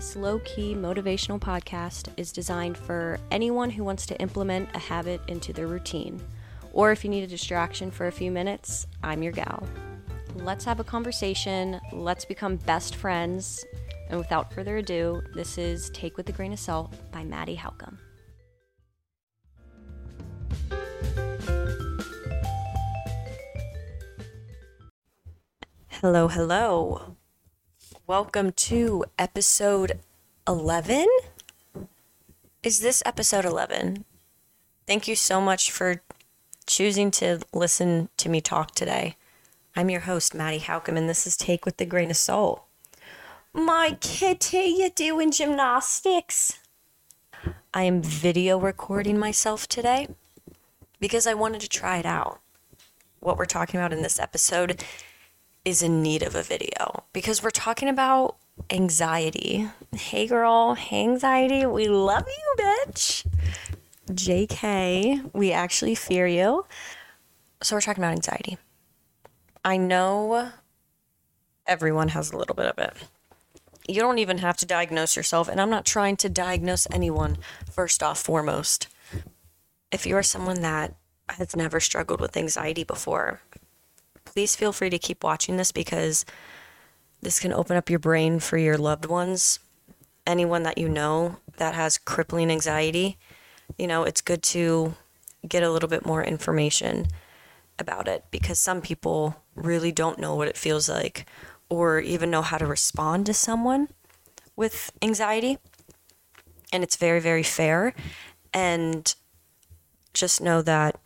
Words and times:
This 0.00 0.16
low 0.16 0.38
key 0.46 0.74
motivational 0.74 1.38
podcast 1.38 2.08
is 2.16 2.32
designed 2.32 2.78
for 2.78 3.20
anyone 3.30 3.68
who 3.68 3.84
wants 3.84 4.06
to 4.06 4.18
implement 4.18 4.74
a 4.74 4.78
habit 4.78 5.20
into 5.28 5.52
their 5.52 5.66
routine. 5.66 6.18
Or 6.72 6.90
if 6.90 7.04
you 7.04 7.10
need 7.10 7.22
a 7.22 7.26
distraction 7.26 7.90
for 7.90 8.06
a 8.06 8.10
few 8.10 8.30
minutes, 8.30 8.86
I'm 9.02 9.22
your 9.22 9.32
gal. 9.32 9.62
Let's 10.36 10.64
have 10.64 10.80
a 10.80 10.84
conversation, 10.84 11.78
let's 11.92 12.24
become 12.24 12.56
best 12.56 12.94
friends. 12.94 13.62
And 14.08 14.18
without 14.18 14.54
further 14.54 14.78
ado, 14.78 15.20
this 15.34 15.58
is 15.58 15.90
Take 15.90 16.16
with 16.16 16.26
a 16.30 16.32
Grain 16.32 16.54
of 16.54 16.58
Salt 16.58 16.94
by 17.12 17.22
Maddie 17.22 17.56
Halcomb. 17.56 17.98
Hello, 25.88 26.26
hello. 26.26 27.18
Welcome 28.10 28.50
to 28.50 29.04
episode 29.20 30.00
11. 30.48 31.06
Is 32.60 32.80
this 32.80 33.04
episode 33.06 33.44
11? 33.44 34.04
Thank 34.84 35.06
you 35.06 35.14
so 35.14 35.40
much 35.40 35.70
for 35.70 36.02
choosing 36.66 37.12
to 37.12 37.38
listen 37.52 38.08
to 38.16 38.28
me 38.28 38.40
talk 38.40 38.72
today. 38.72 39.14
I'm 39.76 39.90
your 39.90 40.00
host, 40.00 40.34
Maddie 40.34 40.58
Halcomb, 40.58 40.96
and 40.96 41.08
this 41.08 41.24
is 41.24 41.36
Take 41.36 41.64
with 41.64 41.76
the 41.76 41.86
Grain 41.86 42.10
of 42.10 42.16
Salt. 42.16 42.64
My 43.52 43.96
kitty, 44.00 44.74
you 44.76 44.90
doing 44.90 45.30
gymnastics? 45.30 46.58
I 47.72 47.84
am 47.84 48.02
video 48.02 48.58
recording 48.58 49.20
myself 49.20 49.68
today 49.68 50.08
because 50.98 51.28
I 51.28 51.34
wanted 51.34 51.60
to 51.60 51.68
try 51.68 51.98
it 51.98 52.06
out. 52.06 52.40
What 53.20 53.38
we're 53.38 53.44
talking 53.44 53.78
about 53.78 53.92
in 53.92 54.02
this 54.02 54.18
episode 54.18 54.82
is 55.64 55.82
in 55.82 56.02
need 56.02 56.22
of 56.22 56.34
a 56.34 56.42
video 56.42 57.04
because 57.12 57.42
we're 57.42 57.50
talking 57.50 57.88
about 57.88 58.36
anxiety. 58.70 59.68
Hey 59.94 60.26
girl, 60.26 60.74
hey 60.74 61.02
anxiety, 61.02 61.66
we 61.66 61.88
love 61.88 62.26
you, 62.26 62.64
bitch. 62.64 63.26
JK, 64.10 65.30
we 65.34 65.52
actually 65.52 65.94
fear 65.94 66.26
you. 66.26 66.64
So 67.62 67.76
we're 67.76 67.80
talking 67.80 68.02
about 68.02 68.12
anxiety. 68.12 68.56
I 69.64 69.76
know 69.76 70.50
everyone 71.66 72.08
has 72.08 72.32
a 72.32 72.36
little 72.36 72.54
bit 72.54 72.66
of 72.66 72.78
it. 72.78 72.94
You 73.86 74.00
don't 74.00 74.18
even 74.18 74.38
have 74.38 74.56
to 74.58 74.66
diagnose 74.66 75.16
yourself, 75.16 75.48
and 75.48 75.60
I'm 75.60 75.70
not 75.70 75.84
trying 75.84 76.16
to 76.18 76.28
diagnose 76.28 76.86
anyone, 76.92 77.38
first 77.70 78.02
off, 78.02 78.20
foremost. 78.20 78.88
If 79.92 80.06
you 80.06 80.16
are 80.16 80.22
someone 80.22 80.62
that 80.62 80.94
has 81.28 81.54
never 81.54 81.80
struggled 81.80 82.20
with 82.20 82.36
anxiety 82.36 82.84
before, 82.84 83.40
please 84.24 84.56
feel 84.56 84.72
free 84.72 84.90
to 84.90 84.98
keep 84.98 85.24
watching 85.24 85.56
this 85.56 85.72
because 85.72 86.24
this 87.22 87.40
can 87.40 87.52
open 87.52 87.76
up 87.76 87.90
your 87.90 87.98
brain 87.98 88.40
for 88.40 88.56
your 88.56 88.78
loved 88.78 89.06
ones, 89.06 89.58
anyone 90.26 90.62
that 90.62 90.78
you 90.78 90.88
know 90.88 91.36
that 91.56 91.74
has 91.74 91.98
crippling 91.98 92.50
anxiety. 92.50 93.18
You 93.78 93.86
know, 93.86 94.04
it's 94.04 94.20
good 94.20 94.42
to 94.44 94.94
get 95.46 95.62
a 95.62 95.70
little 95.70 95.88
bit 95.88 96.06
more 96.06 96.22
information 96.22 97.06
about 97.78 98.08
it 98.08 98.24
because 98.30 98.58
some 98.58 98.80
people 98.80 99.42
really 99.54 99.92
don't 99.92 100.18
know 100.18 100.34
what 100.34 100.48
it 100.48 100.56
feels 100.56 100.88
like 100.88 101.26
or 101.68 102.00
even 102.00 102.30
know 102.30 102.42
how 102.42 102.58
to 102.58 102.66
respond 102.66 103.26
to 103.26 103.34
someone 103.34 103.88
with 104.56 104.92
anxiety. 105.00 105.58
And 106.72 106.82
it's 106.82 106.96
very, 106.96 107.20
very 107.20 107.42
fair. 107.42 107.94
And 108.52 109.14
just 110.12 110.40
know 110.40 110.62
that 110.62 110.98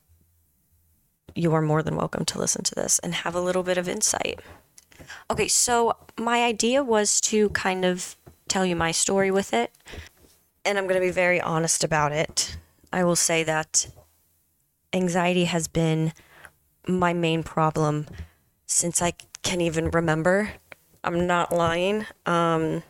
you 1.34 1.52
are 1.54 1.62
more 1.62 1.82
than 1.82 1.96
welcome 1.96 2.24
to 2.26 2.38
listen 2.38 2.62
to 2.64 2.74
this 2.74 2.98
and 3.00 3.14
have 3.14 3.34
a 3.34 3.40
little 3.40 3.62
bit 3.62 3.78
of 3.78 3.88
insight. 3.88 4.40
Okay, 5.30 5.48
so 5.48 5.96
my 6.18 6.44
idea 6.44 6.82
was 6.82 7.20
to 7.22 7.48
kind 7.50 7.84
of 7.84 8.16
tell 8.48 8.64
you 8.64 8.76
my 8.76 8.92
story 8.92 9.30
with 9.30 9.52
it, 9.52 9.72
and 10.64 10.78
I'm 10.78 10.84
going 10.84 11.00
to 11.00 11.06
be 11.06 11.12
very 11.12 11.40
honest 11.40 11.82
about 11.82 12.12
it. 12.12 12.56
I 12.92 13.04
will 13.04 13.16
say 13.16 13.42
that 13.44 13.88
anxiety 14.92 15.46
has 15.46 15.66
been 15.66 16.12
my 16.86 17.12
main 17.12 17.42
problem 17.42 18.06
since 18.66 19.02
I 19.02 19.14
can 19.42 19.60
even 19.60 19.90
remember. 19.90 20.52
I'm 21.02 21.26
not 21.26 21.52
lying. 21.52 22.06
Um, 22.24 22.82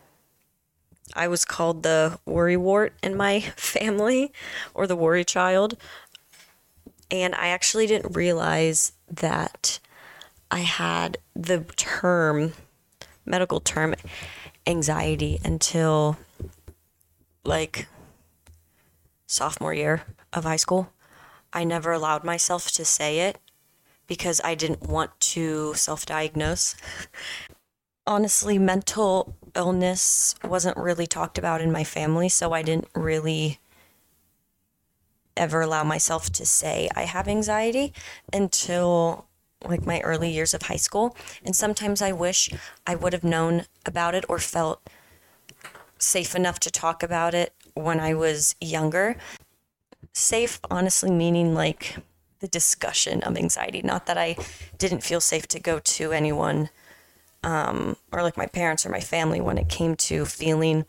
I 1.15 1.29
was 1.29 1.45
called 1.45 1.83
the 1.83 2.19
worry 2.25 2.57
wart 2.57 2.95
in 3.03 3.17
my 3.17 3.41
family 3.57 4.33
or 4.75 4.87
the 4.87 4.97
worry 4.97 5.25
child. 5.25 5.77
And 7.11 7.35
I 7.35 7.49
actually 7.49 7.87
didn't 7.87 8.17
realize 8.17 8.93
that 9.11 9.79
I 10.51 10.61
had 10.61 11.19
the 11.35 11.61
term, 11.77 12.53
medical 13.25 13.61
term, 13.61 13.95
anxiety 14.67 15.41
until 15.45 16.17
like 17.45 17.89
sophomore 19.27 19.75
year 19.75 20.03
of 20.33 20.45
high 20.45 20.57
school. 20.57 20.93
I 21.53 21.65
never 21.65 21.93
allowed 21.93 22.25
myself 22.25 22.71
to 22.73 22.85
say 22.85 23.21
it 23.21 23.39
because 24.07 24.41
I 24.45 24.55
didn't 24.55 24.83
want 24.83 25.19
to 25.21 25.75
self 25.75 26.05
diagnose. 26.07 26.77
Honestly, 28.07 28.59
mental 28.59 29.35
illness 29.57 30.35
wasn't 30.45 30.77
really 30.77 31.07
talked 31.07 31.39
about 31.39 31.61
in 31.61 31.73
my 31.73 31.85
family, 31.85 32.29
so 32.29 32.53
I 32.53 32.63
didn't 32.63 32.89
really 32.95 33.61
ever 35.37 35.61
allow 35.61 35.85
myself 35.85 36.31
to 36.31 36.47
say 36.47 36.89
I 36.95 37.03
have 37.03 37.29
anxiety 37.29 37.93
until 38.33 39.27
like 39.65 39.87
my 39.87 40.01
early 40.01 40.31
years 40.31 40.55
of 40.55 40.63
high 40.63 40.77
school. 40.77 41.17
And 41.45 41.57
sometimes 41.57 42.03
I 42.03 42.13
wish 42.13 42.51
I 42.87 42.95
would 42.95 43.13
have 43.13 43.25
known 43.25 43.65
about 43.87 44.15
it 44.15 44.25
or 44.29 44.39
felt 44.39 44.89
safe 45.99 46.35
enough 46.35 46.61
to 46.61 46.71
talk 46.71 47.03
about 47.03 47.35
it 47.35 47.53
when 47.75 47.99
I 47.99 48.15
was 48.15 48.55
younger. 48.61 49.17
Safe, 50.13 50.61
honestly, 50.71 51.11
meaning 51.11 51.55
like 51.55 51.97
the 52.41 52.49
discussion 52.49 53.23
of 53.23 53.37
anxiety. 53.37 53.81
Not 53.83 54.07
that 54.07 54.19
I 54.19 54.37
didn't 54.77 55.03
feel 55.03 55.21
safe 55.21 55.49
to 55.49 55.61
go 55.61 55.79
to 55.79 56.13
anyone 56.13 56.69
um, 57.43 57.97
or 58.13 58.23
like 58.23 58.37
my 58.37 58.47
parents 58.47 58.85
or 58.85 58.91
my 58.91 59.01
family 59.01 59.41
when 59.41 59.59
it 59.59 59.69
came 59.69 59.97
to 59.97 60.25
feeling 60.25 60.85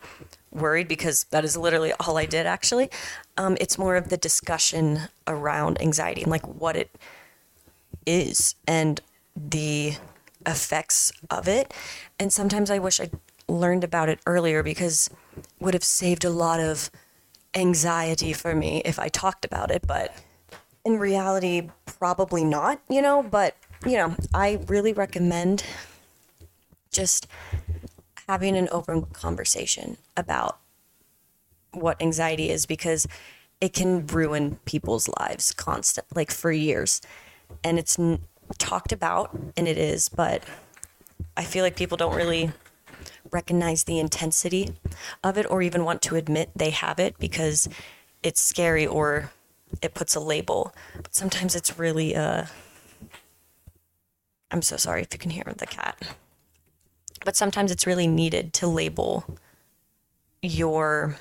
worried 0.50 0.88
because 0.88 1.24
that 1.24 1.44
is 1.44 1.56
literally 1.56 1.92
all 2.00 2.16
I 2.16 2.26
did 2.26 2.46
actually. 2.46 2.90
Um, 3.36 3.56
it's 3.60 3.78
more 3.78 3.96
of 3.96 4.08
the 4.08 4.16
discussion 4.16 5.02
around 5.26 5.80
anxiety 5.80 6.22
and 6.22 6.30
like 6.30 6.46
what 6.46 6.76
it 6.76 6.90
is 8.06 8.54
and 8.66 9.00
the 9.36 9.94
effects 10.46 11.12
of 11.30 11.48
it. 11.48 11.74
And 12.18 12.32
sometimes 12.32 12.70
I 12.70 12.78
wish 12.78 13.00
I 13.00 13.10
learned 13.48 13.84
about 13.84 14.08
it 14.08 14.20
earlier 14.26 14.62
because 14.62 15.10
would 15.60 15.74
have 15.74 15.84
saved 15.84 16.24
a 16.24 16.30
lot 16.30 16.60
of 16.60 16.90
anxiety 17.54 18.32
for 18.32 18.54
me 18.54 18.82
if 18.84 18.98
I 18.98 19.08
talked 19.08 19.44
about 19.44 19.70
it, 19.70 19.86
but 19.86 20.14
in 20.84 20.98
reality 20.98 21.70
probably 21.84 22.44
not, 22.44 22.80
you 22.88 23.02
know, 23.02 23.22
but 23.22 23.56
you 23.84 23.96
know, 23.96 24.14
I 24.32 24.60
really 24.66 24.92
recommend 24.92 25.64
just 26.90 27.26
having 28.28 28.56
an 28.56 28.68
open 28.72 29.02
conversation 29.06 29.96
about 30.16 30.58
what 31.72 32.00
anxiety 32.00 32.50
is 32.50 32.66
because 32.66 33.06
it 33.60 33.72
can 33.72 34.06
ruin 34.06 34.58
people's 34.64 35.08
lives 35.20 35.52
constant 35.52 36.06
like 36.14 36.30
for 36.30 36.52
years. 36.52 37.00
And 37.64 37.78
it's 37.78 37.98
n- 37.98 38.20
talked 38.58 38.92
about 38.92 39.36
and 39.56 39.66
it 39.66 39.76
is 39.76 40.08
but 40.08 40.44
i 41.36 41.42
feel 41.42 41.64
like 41.64 41.74
people 41.74 41.96
don't 41.96 42.14
really 42.14 42.52
recognize 43.32 43.84
the 43.84 43.98
intensity 43.98 44.72
of 45.24 45.36
it 45.36 45.50
or 45.50 45.62
even 45.62 45.84
want 45.84 46.02
to 46.02 46.14
admit 46.14 46.50
they 46.54 46.70
have 46.70 46.98
it 46.98 47.18
because 47.18 47.68
it's 48.22 48.40
scary 48.40 48.86
or 48.86 49.30
it 49.82 49.94
puts 49.94 50.14
a 50.14 50.20
label. 50.20 50.74
But 50.94 51.14
sometimes 51.14 51.54
it's 51.54 51.78
really 51.78 52.14
uh 52.14 52.46
i'm 54.50 54.62
so 54.62 54.76
sorry 54.76 55.02
if 55.02 55.08
you 55.12 55.18
can 55.18 55.30
hear 55.30 55.52
the 55.56 55.66
cat. 55.66 56.14
But 57.24 57.36
sometimes 57.36 57.70
it's 57.72 57.86
really 57.86 58.06
needed 58.06 58.52
to 58.54 58.68
label 58.68 59.38
your 60.42 61.16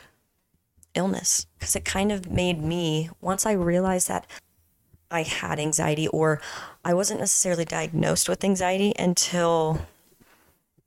illness 0.96 1.46
because 1.58 1.76
it 1.76 1.86
kind 1.86 2.12
of 2.12 2.32
made 2.32 2.62
me 2.62 3.10
once 3.22 3.46
I 3.46 3.52
realized 3.52 4.08
that 4.08 4.26
I 5.12 5.24
had 5.24 5.60
anxiety 5.60 6.08
or 6.08 6.42
I 6.84 6.94
wasn't 6.94 7.20
necessarily 7.20 7.66
diagnosed 7.66 8.28
with 8.28 8.44
anxiety 8.44 8.94
until 8.98 9.82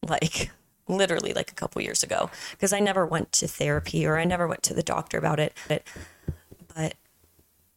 like 0.06 0.50
literally 0.88 1.32
like 1.32 1.50
a 1.50 1.54
couple 1.54 1.82
years 1.82 2.02
ago 2.02 2.30
because 2.52 2.72
I 2.72 2.80
never 2.80 3.06
went 3.06 3.32
to 3.32 3.46
therapy 3.46 4.06
or 4.06 4.18
I 4.18 4.24
never 4.24 4.46
went 4.46 4.62
to 4.64 4.74
the 4.74 4.82
doctor 4.82 5.18
about 5.18 5.38
it. 5.38 5.54
But, 5.68 5.82
but 6.74 6.94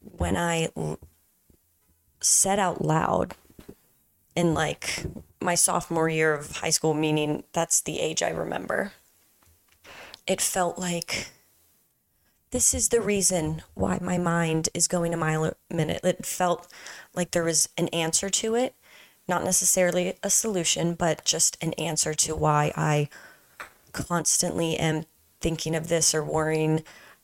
when 0.02 0.36
I 0.36 0.70
l- 0.76 1.00
said 2.20 2.60
out 2.60 2.84
loud 2.84 3.36
in 4.36 4.54
like 4.54 5.06
my 5.42 5.56
sophomore 5.56 6.10
year 6.10 6.34
of 6.34 6.58
high 6.58 6.70
school, 6.70 6.94
meaning 6.94 7.44
that's 7.54 7.82
the 7.82 8.00
age 8.00 8.24
I 8.24 8.30
remember, 8.30 8.94
it 10.28 10.42
felt 10.42 10.80
like 10.80 11.32
this 12.52 12.74
is 12.74 12.90
the 12.90 13.02
reason 13.02 13.64
why 13.74 13.98
my 14.02 14.18
mind 14.18 14.70
is 14.74 14.88
going 14.88 15.14
a 15.14 15.18
mile 15.18 15.46
a 15.46 15.56
minute. 15.74 16.02
It 16.04 16.26
felt 16.26 16.68
like 17.16 17.32
there 17.32 17.44
was 17.44 17.70
an 17.78 17.88
answer 17.90 18.30
to 18.30 18.56
it, 18.56 18.76
not 19.28 19.44
necessarily 19.44 20.16
a 20.22 20.30
solution, 20.30 20.94
but 20.94 21.24
just 21.24 21.58
an 21.64 21.74
answer 21.74 22.14
to 22.14 22.36
why 22.36 22.74
I 22.76 23.10
constantly 23.94 24.78
am 24.78 25.06
thinking 25.40 25.76
of 25.76 25.88
this 25.88 26.14
or 26.14 26.24
worrying 26.24 26.84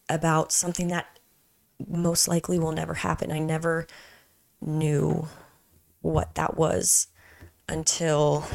about 0.09 0.51
something 0.51 0.87
that 0.87 1.19
most 1.87 2.27
likely 2.27 2.57
will 2.57 2.71
never 2.71 2.95
happen. 2.95 3.31
I 3.31 3.39
never 3.39 3.85
knew 4.61 5.27
what 6.01 6.35
that 6.35 6.57
was 6.57 7.07
until 7.67 8.45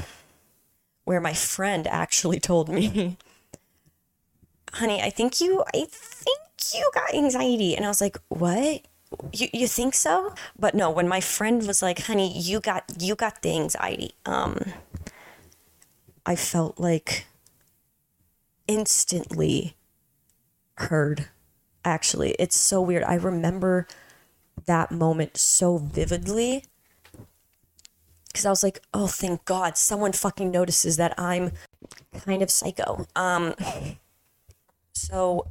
where 1.05 1.21
my 1.21 1.35
friend 1.35 1.87
actually 1.87 2.41
told 2.41 2.71
me, 2.71 3.19
honey, 4.75 5.01
I 5.03 5.11
think 5.11 5.41
you, 5.41 5.65
I 5.75 5.87
think 5.89 6.39
you 6.75 6.91
got 6.95 7.15
anxiety. 7.15 7.77
And 7.77 7.85
I 7.85 7.89
was 7.89 8.01
like, 8.01 8.19
what? 8.29 8.83
You, 9.33 9.49
you 9.53 9.69
think 9.69 9.95
so? 9.95 10.35
But 10.59 10.75
no, 10.75 10.91
when 10.91 11.09
my 11.09 11.21
friend 11.21 11.67
was 11.67 11.83
like, 11.83 12.01
honey, 12.01 12.37
you 12.39 12.61
got, 12.61 12.85
you 12.99 13.15
got 13.15 13.43
the 13.43 13.55
anxiety. 13.55 14.13
Um, 14.25 14.73
I 16.25 16.37
felt 16.37 16.79
like 16.79 17.27
instantly 18.67 19.77
heard. 20.77 21.29
Actually, 21.85 22.31
it's 22.39 22.57
so 22.57 22.81
weird. 22.81 23.03
I 23.03 23.15
remember 23.15 23.87
that 24.67 24.93
moment 24.93 25.37
so 25.37 25.79
vividly 25.79 26.65
because 28.29 28.47
I 28.47 28.51
was 28.51 28.63
like, 28.63 28.81
oh, 28.95 29.09
thank 29.09 29.45
God, 29.45 29.77
someone 29.77 30.13
fucking 30.13 30.51
notices 30.51 30.97
that 30.97 31.13
I'm 31.19 31.53
kind 32.25 32.41
of 32.41 32.51
psycho. 32.51 33.07
Um, 33.15 33.55
so 35.03 35.49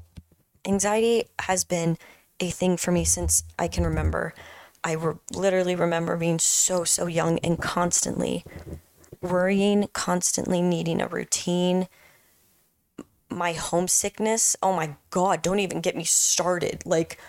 anxiety 0.65 1.25
has 1.39 1.63
been 1.63 1.97
a 2.39 2.49
thing 2.49 2.77
for 2.77 2.91
me 2.91 3.03
since 3.03 3.43
I 3.59 3.67
can 3.67 3.85
remember. 3.85 4.33
I 4.83 4.93
re- 4.93 5.15
literally 5.33 5.75
remember 5.75 6.17
being 6.17 6.39
so, 6.39 6.83
so 6.83 7.05
young 7.07 7.37
and 7.39 7.61
constantly 7.61 8.43
worrying, 9.21 9.89
constantly 9.93 10.61
needing 10.61 11.01
a 11.01 11.07
routine. 11.07 11.87
My 13.29 13.53
homesickness, 13.53 14.55
oh 14.63 14.73
my 14.73 14.95
God, 15.09 15.41
don't 15.41 15.59
even 15.59 15.81
get 15.81 15.95
me 15.95 16.03
started. 16.03 16.83
Like, 16.85 17.19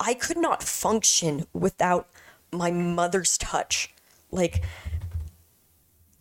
I 0.00 0.14
could 0.14 0.38
not 0.38 0.62
function 0.62 1.46
without 1.52 2.08
my 2.50 2.70
mother's 2.70 3.36
touch. 3.38 3.92
Like, 4.30 4.64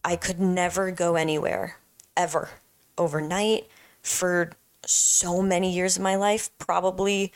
I 0.03 0.15
could 0.15 0.39
never 0.39 0.91
go 0.91 1.15
anywhere 1.15 1.77
ever 2.17 2.49
overnight 2.97 3.67
for 4.01 4.51
so 4.85 5.41
many 5.41 5.71
years 5.71 5.97
of 5.97 6.03
my 6.03 6.15
life, 6.15 6.49
probably 6.57 7.31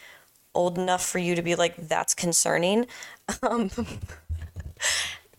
old 0.54 0.78
enough 0.78 1.06
for 1.06 1.20
you 1.20 1.36
to 1.36 1.42
be 1.42 1.56
like, 1.56 1.76
that's 1.76 2.14
concerning. 2.14 2.88
Um, 3.42 3.72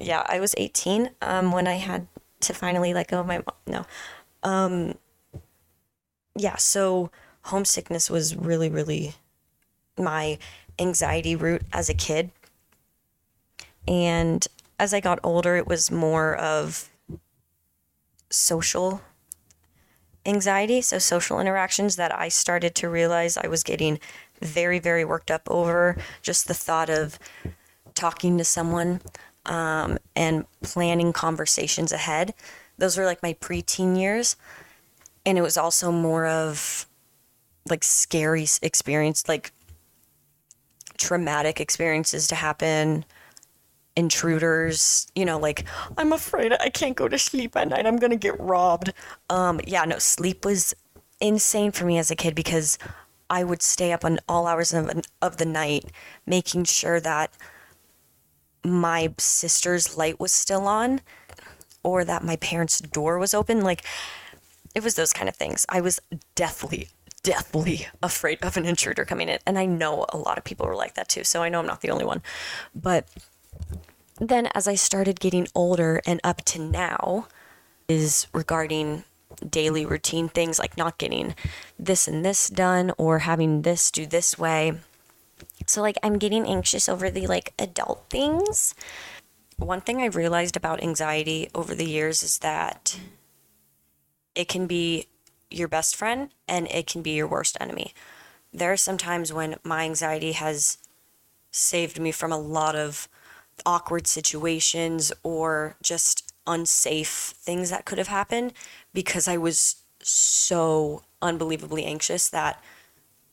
yeah, 0.01 0.25
I 0.29 0.41
was 0.41 0.55
18 0.59 1.11
um, 1.23 1.53
when 1.53 1.69
I 1.69 1.75
had 1.75 2.09
to 2.41 2.53
finally 2.53 2.93
let 2.93 3.09
go 3.09 3.21
of 3.21 3.27
my 3.27 3.39
mom. 3.39 3.55
No. 3.67 3.87
Um, 4.43 4.95
yeah, 6.37 6.57
so 6.57 7.11
homesickness 7.43 8.11
was 8.11 8.37
really, 8.37 8.69
really 8.69 9.15
my 9.99 10.39
anxiety 10.79 11.37
root 11.37 11.63
as 11.73 11.89
a 11.89 11.95
kid. 11.95 12.31
And 13.89 14.47
as 14.79 14.93
I 14.93 15.01
got 15.01 15.19
older, 15.23 15.57
it 15.57 15.67
was 15.67 15.91
more 15.91 16.37
of 16.37 16.91
social 18.31 19.01
anxiety, 20.27 20.81
so 20.81 20.99
social 20.99 21.41
interactions 21.41 21.97
that 21.97 22.17
I 22.17 22.29
started 22.29 22.75
to 22.77 22.89
realize 22.89 23.37
I 23.37 23.49
was 23.49 23.63
getting 23.63 23.99
very, 24.41 24.79
very 24.79 25.05
worked 25.05 25.31
up 25.31 25.43
over. 25.51 25.97
Just 26.23 26.49
the 26.49 26.55
thought 26.55 26.91
of 26.91 27.19
talking 27.95 28.37
to 28.39 28.45
someone 28.45 29.01
um, 29.47 29.99
and 30.15 30.45
planning 30.63 31.13
conversations 31.13 31.93
ahead. 31.93 32.35
Those 32.79 32.99
were 32.99 33.07
like 33.07 33.23
my 33.23 33.35
preteen 33.35 33.99
years. 33.99 34.37
And 35.25 35.39
it 35.39 35.43
was 35.43 35.57
also 35.57 35.91
more 35.91 36.27
of 36.27 36.87
like 37.69 37.83
scary 37.83 38.47
experience, 38.63 39.29
like 39.29 39.53
traumatic 40.99 41.61
experiences 41.61 42.29
to 42.29 42.35
happen 42.35 43.05
intruders, 43.97 45.07
you 45.15 45.25
know, 45.25 45.39
like 45.39 45.65
I'm 45.97 46.13
afraid 46.13 46.53
I 46.53 46.69
can't 46.69 46.97
go 46.97 47.09
to 47.09 47.19
sleep 47.19 47.57
at 47.57 47.69
night. 47.69 47.87
I'm 47.87 47.97
going 47.97 48.11
to 48.11 48.17
get 48.17 48.39
robbed. 48.39 48.93
Um 49.31 49.61
yeah, 49.67 49.85
no, 49.85 49.99
sleep 49.99 50.45
was 50.45 50.75
insane 51.21 51.73
for 51.73 51.87
me 51.87 51.99
as 51.99 52.11
a 52.11 52.17
kid 52.17 52.35
because 52.35 52.79
I 53.29 53.43
would 53.43 53.63
stay 53.63 53.93
up 53.93 54.05
on 54.05 54.21
all 54.29 54.47
hours 54.47 54.73
of, 54.73 55.03
of 55.21 55.39
the 55.39 55.47
night 55.47 55.87
making 56.27 56.65
sure 56.65 57.01
that 57.01 57.33
my 58.63 59.13
sister's 59.19 59.97
light 59.97 60.21
was 60.21 60.33
still 60.33 60.69
on 60.69 61.01
or 61.83 62.05
that 62.05 62.23
my 62.23 62.37
parents' 62.37 62.81
door 62.81 63.19
was 63.19 63.33
open. 63.33 63.63
Like 63.63 63.85
it 64.75 64.85
was 64.85 64.95
those 64.95 65.13
kind 65.13 65.29
of 65.29 65.37
things. 65.37 65.65
I 65.69 65.81
was 65.81 66.01
deathly 66.35 66.89
deathly 67.23 67.89
afraid 68.05 68.39
of 68.45 68.57
an 68.57 68.65
intruder 68.65 69.05
coming 69.05 69.29
in. 69.29 69.39
And 69.45 69.59
I 69.59 69.67
know 69.67 70.07
a 70.11 70.17
lot 70.17 70.39
of 70.39 70.45
people 70.45 70.65
were 70.65 70.77
like 70.77 70.95
that 70.95 71.09
too. 71.09 71.25
So 71.25 71.43
I 71.43 71.49
know 71.49 71.59
I'm 71.59 71.67
not 71.67 71.81
the 71.81 71.91
only 71.91 72.05
one. 72.05 72.23
But 72.73 73.09
then 74.19 74.49
as 74.55 74.67
I 74.67 74.75
started 74.75 75.21
getting 75.21 75.49
older 75.55 76.01
and 76.07 76.21
up 76.25 76.45
to 76.47 76.59
now 76.61 77.29
is 77.89 78.27
regarding 78.33 79.05
daily 79.49 79.85
routine 79.85 80.29
things 80.29 80.59
like 80.59 80.77
not 80.77 80.99
getting 80.99 81.35
this 81.79 82.09
and 82.09 82.25
this 82.25 82.49
done 82.49 82.93
or 82.97 83.21
having 83.21 83.63
this 83.63 83.91
do 83.91 84.07
this 84.07 84.39
way. 84.39 84.79
So 85.67 85.83
like 85.83 85.97
I'm 86.03 86.19
getting 86.19 86.47
anxious 86.47 86.89
over 86.89 87.11
the 87.11 87.27
like 87.27 87.53
adult 87.59 88.05
things. 88.09 88.75
One 89.59 89.81
thing 89.81 90.01
I've 90.01 90.17
realized 90.17 90.57
about 90.57 90.83
anxiety 90.83 91.51
over 91.55 91.75
the 91.75 91.87
years 91.87 92.23
is 92.23 92.39
that 92.39 92.99
it 94.35 94.49
can 94.49 94.67
be 94.67 95.07
your 95.51 95.69
best 95.69 95.97
friend 95.97 96.31
and 96.49 96.67
it 96.69 96.87
can 96.87 97.03
be 97.03 97.13
your 97.13 97.27
worst 97.27 97.57
enemy. 97.61 97.95
There 98.53 98.73
are 98.73 98.77
some 98.77 98.99
times 98.99 99.33
when 99.33 99.57
my 99.63 99.85
anxiety 99.85 100.33
has 100.33 100.79
saved 101.51 102.01
me 102.01 102.13
from 102.13 102.33
a 102.33 102.39
lot 102.39 102.77
of 102.77 103.09
awkward 103.65 104.07
situations 104.07 105.13
or 105.23 105.77
just 105.83 106.33
unsafe 106.47 107.35
things 107.39 107.71
that 107.71 107.85
could 107.85 107.99
have 107.99 108.09
happened 108.09 108.53
because 108.93 109.27
I 109.27 109.37
was 109.37 109.77
so 110.01 111.03
unbelievably 111.21 111.85
anxious 111.85 112.29
that 112.29 112.63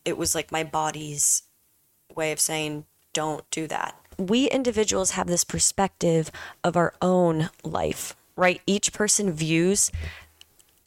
it 0.06 0.18
was 0.18 0.34
like 0.34 0.52
my 0.52 0.64
body's 0.64 1.44
way 2.16 2.32
of 2.32 2.40
saying, 2.40 2.86
don't 3.14 3.50
do 3.52 3.68
that. 3.68 3.96
We 4.18 4.50
individuals 4.50 5.12
have 5.12 5.28
this 5.28 5.44
perspective 5.44 6.32
of 6.64 6.76
our 6.76 6.94
own 7.02 7.50
life, 7.64 8.16
right? 8.36 8.62
Each 8.66 8.94
person 8.94 9.32
views 9.32 9.92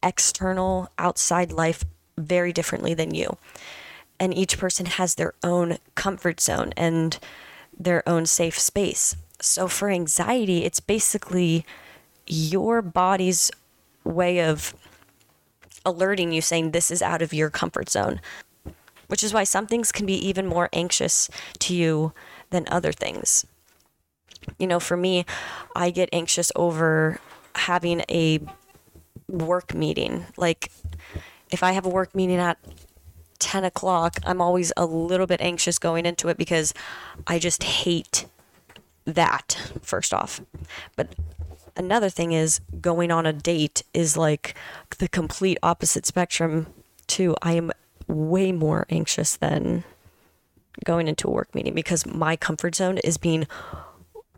external, 0.03 0.89
outside 0.97 1.51
life 1.51 1.83
very 2.17 2.53
differently 2.53 2.93
than 2.93 3.13
you. 3.13 3.37
And 4.19 4.33
each 4.33 4.57
person 4.57 4.85
has 4.85 5.15
their 5.15 5.33
own 5.43 5.77
comfort 5.95 6.39
zone 6.41 6.73
and 6.75 7.19
their 7.77 8.07
own 8.07 8.25
safe 8.25 8.57
space. 8.57 9.15
So 9.39 9.67
for 9.67 9.89
anxiety, 9.89 10.65
it's 10.65 10.79
basically 10.79 11.65
your 12.25 12.81
body's 12.81 13.51
way 14.03 14.41
of 14.41 14.73
alerting 15.85 16.31
you 16.31 16.41
saying 16.41 16.71
this 16.71 16.91
is 16.91 17.01
out 17.01 17.21
of 17.21 17.33
your 17.33 17.49
comfort 17.49 17.89
zone, 17.89 18.19
which 19.07 19.23
is 19.23 19.33
why 19.33 19.43
some 19.43 19.67
things 19.67 19.91
can 19.91 20.05
be 20.05 20.15
even 20.15 20.47
more 20.47 20.69
anxious 20.73 21.29
to 21.59 21.75
you 21.75 22.13
than 22.49 22.67
other 22.69 22.91
things. 22.91 23.45
You 24.57 24.67
know, 24.67 24.79
for 24.79 24.97
me, 24.97 25.25
I 25.75 25.91
get 25.91 26.09
anxious 26.11 26.51
over 26.55 27.19
having 27.55 28.03
a 28.09 28.39
work 29.27 29.73
meeting. 29.73 30.25
Like, 30.35 30.71
if 31.51 31.63
I 31.63 31.71
have 31.71 31.85
a 31.85 31.89
work 31.89 32.15
meeting 32.15 32.37
at 32.37 32.57
10 33.39 33.63
o'clock, 33.63 34.17
I'm 34.25 34.41
always 34.41 34.73
a 34.75 34.85
little 34.85 35.27
bit 35.27 35.41
anxious 35.41 35.79
going 35.79 36.05
into 36.05 36.27
it 36.29 36.37
because 36.37 36.73
I 37.25 37.39
just 37.39 37.63
hate 37.63 38.25
that 39.07 39.71
first 39.81 40.13
off. 40.13 40.41
But 40.95 41.15
another 41.75 42.09
thing 42.09 42.33
is 42.33 42.59
going 42.81 43.11
on 43.11 43.25
a 43.25 43.33
date 43.33 43.83
is 43.93 44.17
like 44.17 44.55
the 44.99 45.07
complete 45.07 45.57
opposite 45.63 46.05
spectrum 46.05 46.67
too. 47.07 47.35
I 47.41 47.53
am 47.53 47.71
way 48.07 48.51
more 48.51 48.85
anxious 48.89 49.35
than 49.35 49.83
going 50.85 51.07
into 51.07 51.27
a 51.27 51.31
work 51.31 51.55
meeting 51.55 51.73
because 51.73 52.05
my 52.05 52.35
comfort 52.35 52.75
zone 52.75 52.97
is 52.99 53.17
being 53.17 53.47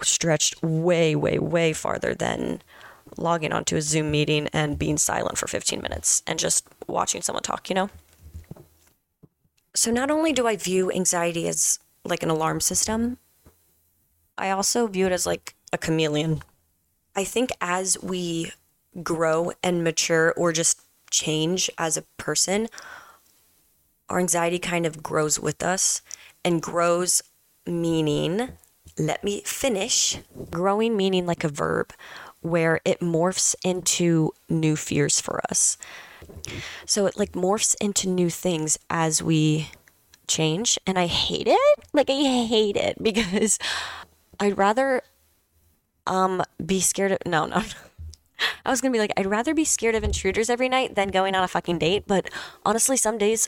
stretched 0.01 0.61
way, 0.63 1.15
way, 1.15 1.39
way 1.39 1.73
farther 1.73 2.13
than 2.13 2.61
logging 3.17 3.51
onto 3.51 3.75
a 3.75 3.81
Zoom 3.81 4.11
meeting 4.11 4.47
and 4.53 4.79
being 4.79 4.97
silent 4.97 5.37
for 5.37 5.47
15 5.47 5.81
minutes 5.81 6.23
and 6.25 6.39
just 6.39 6.67
watching 6.87 7.21
someone 7.21 7.43
talk, 7.43 7.69
you 7.69 7.75
know? 7.75 7.89
So 9.75 9.91
not 9.91 10.09
only 10.09 10.31
do 10.31 10.47
I 10.47 10.55
view 10.55 10.91
anxiety 10.91 11.47
as 11.47 11.79
like 12.05 12.23
an 12.23 12.29
alarm 12.29 12.61
system, 12.61 13.17
I 14.39 14.51
also 14.51 14.87
view 14.87 15.05
it 15.05 15.11
as 15.11 15.25
like 15.25 15.55
a 15.71 15.77
chameleon. 15.77 16.41
I 17.15 17.23
think 17.23 17.51
as 17.61 18.01
we 18.01 18.51
grow 19.03 19.51
and 19.61 19.83
mature 19.83 20.33
or 20.35 20.51
just 20.53 20.81
change 21.11 21.69
as 21.77 21.97
a 21.97 22.03
person, 22.17 22.67
our 24.09 24.19
anxiety 24.19 24.57
kind 24.57 24.85
of 24.85 25.03
grows 25.03 25.39
with 25.39 25.61
us 25.61 26.01
and 26.43 26.61
grows 26.61 27.21
meaning, 27.67 28.49
let 28.97 29.23
me 29.23 29.41
finish, 29.45 30.19
growing 30.49 30.95
meaning 30.95 31.25
like 31.25 31.43
a 31.43 31.49
verb 31.49 31.93
where 32.41 32.79
it 32.85 33.01
morphs 33.01 33.53
into 33.63 34.31
new 34.47 34.75
fears 34.75 35.19
for 35.19 35.41
us. 35.51 35.77
So 36.85 37.05
it 37.05 37.17
like 37.17 37.33
morphs 37.33 37.75
into 37.81 38.07
new 38.07 38.29
things 38.29 38.79
as 38.89 39.21
we 39.21 39.69
change. 40.29 40.79
And 40.87 40.97
I 40.97 41.07
hate 41.07 41.47
it. 41.47 41.79
Like, 41.91 42.09
I 42.09 42.45
hate 42.45 42.77
it 42.77 42.97
because 43.03 43.59
I'd 44.39 44.57
rather 44.57 45.01
um 46.07 46.43
be 46.65 46.79
scared 46.79 47.11
of 47.11 47.19
no 47.25 47.45
no 47.45 47.61
I 48.65 48.69
was 48.69 48.81
gonna 48.81 48.91
be 48.91 48.99
like 48.99 49.13
I'd 49.17 49.25
rather 49.25 49.53
be 49.53 49.65
scared 49.65 49.95
of 49.95 50.03
intruders 50.03 50.49
every 50.49 50.69
night 50.69 50.95
than 50.95 51.09
going 51.09 51.35
on 51.35 51.43
a 51.43 51.47
fucking 51.47 51.79
date 51.79 52.05
but 52.07 52.29
honestly 52.65 52.97
some 52.97 53.17
days 53.17 53.47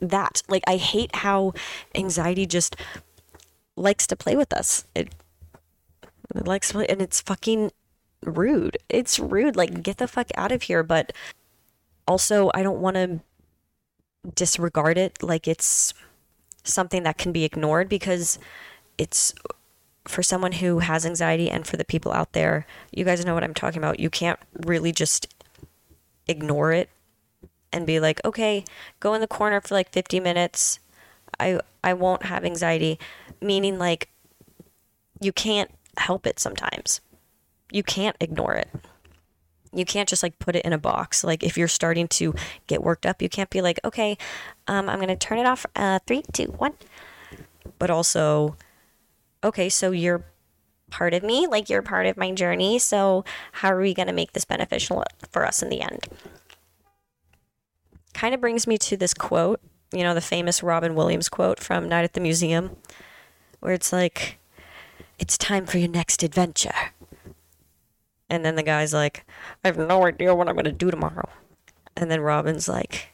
that 0.00 0.42
like 0.48 0.62
I 0.66 0.76
hate 0.76 1.16
how 1.16 1.52
anxiety 1.94 2.46
just 2.46 2.76
likes 3.76 4.06
to 4.08 4.16
play 4.16 4.36
with 4.36 4.52
us. 4.52 4.84
It, 4.94 5.14
it 6.34 6.46
likes 6.46 6.72
play 6.72 6.86
and 6.88 7.00
it's 7.00 7.20
fucking 7.20 7.70
rude. 8.24 8.76
It's 8.88 9.18
rude 9.18 9.56
like 9.56 9.82
get 9.82 9.98
the 9.98 10.08
fuck 10.08 10.28
out 10.36 10.52
of 10.52 10.62
here 10.62 10.82
but 10.82 11.12
also 12.06 12.50
I 12.54 12.62
don't 12.62 12.80
want 12.80 12.96
to 12.96 13.20
disregard 14.34 14.98
it 14.98 15.22
like 15.22 15.46
it's 15.46 15.94
something 16.64 17.02
that 17.04 17.18
can 17.18 17.32
be 17.32 17.44
ignored 17.44 17.88
because 17.88 18.38
it's 18.98 19.32
for 20.06 20.22
someone 20.22 20.52
who 20.52 20.78
has 20.78 21.04
anxiety 21.04 21.50
and 21.50 21.66
for 21.66 21.76
the 21.76 21.84
people 21.84 22.12
out 22.12 22.32
there, 22.32 22.66
you 22.90 23.04
guys 23.04 23.24
know 23.24 23.34
what 23.34 23.44
I'm 23.44 23.54
talking 23.54 23.78
about. 23.78 24.00
You 24.00 24.10
can't 24.10 24.38
really 24.54 24.92
just 24.92 25.34
ignore 26.26 26.72
it 26.72 26.88
and 27.72 27.86
be 27.86 28.00
like, 28.00 28.20
okay, 28.24 28.64
go 29.00 29.14
in 29.14 29.20
the 29.20 29.26
corner 29.26 29.60
for 29.60 29.74
like 29.74 29.90
50 29.90 30.20
minutes. 30.20 30.78
I 31.38 31.60
I 31.84 31.92
won't 31.94 32.24
have 32.24 32.44
anxiety, 32.44 32.98
meaning 33.40 33.78
like 33.78 34.08
you 35.20 35.32
can't 35.32 35.70
help 35.96 36.26
it 36.26 36.38
sometimes. 36.40 37.00
You 37.70 37.82
can't 37.82 38.16
ignore 38.20 38.54
it. 38.54 38.68
You 39.72 39.84
can't 39.84 40.08
just 40.08 40.22
like 40.22 40.38
put 40.38 40.56
it 40.56 40.64
in 40.64 40.72
a 40.72 40.78
box. 40.78 41.22
Like 41.22 41.42
if 41.42 41.58
you're 41.58 41.68
starting 41.68 42.08
to 42.08 42.34
get 42.66 42.82
worked 42.82 43.04
up, 43.04 43.20
you 43.20 43.28
can't 43.28 43.50
be 43.50 43.60
like, 43.60 43.78
okay, 43.84 44.16
um, 44.66 44.88
I'm 44.88 44.98
gonna 44.98 45.16
turn 45.16 45.38
it 45.38 45.46
off. 45.46 45.66
Uh, 45.76 45.98
three, 46.06 46.22
two, 46.32 46.46
one. 46.46 46.72
But 47.78 47.90
also, 47.90 48.56
okay, 49.42 49.68
so 49.68 49.90
you're 49.90 50.24
part 50.90 51.14
of 51.14 51.22
me, 51.22 51.46
like 51.46 51.68
you're 51.68 51.82
part 51.82 52.06
of 52.06 52.16
my 52.16 52.32
journey. 52.32 52.78
So 52.78 53.24
how 53.52 53.72
are 53.72 53.80
we 53.80 53.94
gonna 53.94 54.12
make 54.12 54.32
this 54.32 54.44
beneficial 54.44 55.04
for 55.30 55.46
us 55.46 55.62
in 55.62 55.68
the 55.68 55.80
end? 55.80 56.06
Kind 58.14 58.34
of 58.34 58.40
brings 58.40 58.66
me 58.66 58.78
to 58.78 58.96
this 58.96 59.14
quote, 59.14 59.60
you 59.92 60.02
know, 60.02 60.14
the 60.14 60.20
famous 60.20 60.62
Robin 60.62 60.94
Williams 60.94 61.28
quote 61.28 61.60
from 61.60 61.88
Night 61.88 62.04
at 62.04 62.14
the 62.14 62.20
Museum, 62.20 62.76
where 63.60 63.72
it's 63.72 63.92
like, 63.92 64.38
"It's 65.18 65.38
time 65.38 65.66
for 65.66 65.78
your 65.78 65.88
next 65.88 66.22
adventure." 66.22 66.92
And 68.30 68.44
then 68.44 68.56
the 68.56 68.62
guy's 68.62 68.92
like, 68.92 69.24
I 69.64 69.68
have 69.68 69.78
no 69.78 70.06
idea 70.06 70.34
what 70.34 70.48
I'm 70.48 70.54
going 70.54 70.64
to 70.64 70.72
do 70.72 70.90
tomorrow. 70.90 71.28
And 71.96 72.10
then 72.10 72.20
Robin's 72.20 72.68
like, 72.68 73.08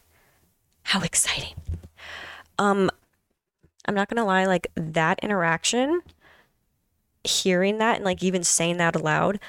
How 0.85 1.01
exciting. 1.01 1.55
Um, 2.59 2.91
I'm 3.87 3.95
not 3.95 4.09
going 4.09 4.17
to 4.17 4.25
lie, 4.25 4.45
like 4.47 4.67
that 4.75 5.21
interaction, 5.23 6.03
hearing 7.25 7.79
that 7.79 7.97
and 7.97 8.05
like 8.05 8.23
even 8.23 8.45
saying 8.45 8.77
that 8.77 8.97
aloud, 8.97 9.41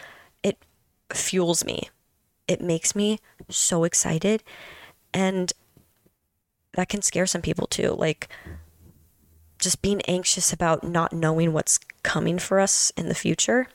it 0.42 0.58
fuels 1.14 1.64
me. 1.64 1.90
It 2.48 2.62
makes 2.62 2.96
me 2.96 3.20
so 3.50 3.84
excited. 3.84 4.44
And 5.14 5.54
that 6.74 6.90
can 6.90 7.02
scare 7.02 7.26
some 7.26 7.42
people 7.42 7.68
too. 7.68 7.92
Like, 7.98 8.30
just 9.60 9.82
being 9.82 10.02
anxious 10.04 10.54
about 10.54 10.84
not 10.84 11.14
knowing 11.14 11.54
what's 11.54 11.80
coming 12.04 12.38
for 12.38 12.60
us 12.60 12.92
in 12.98 13.10
the 13.10 13.16
future. 13.16 13.68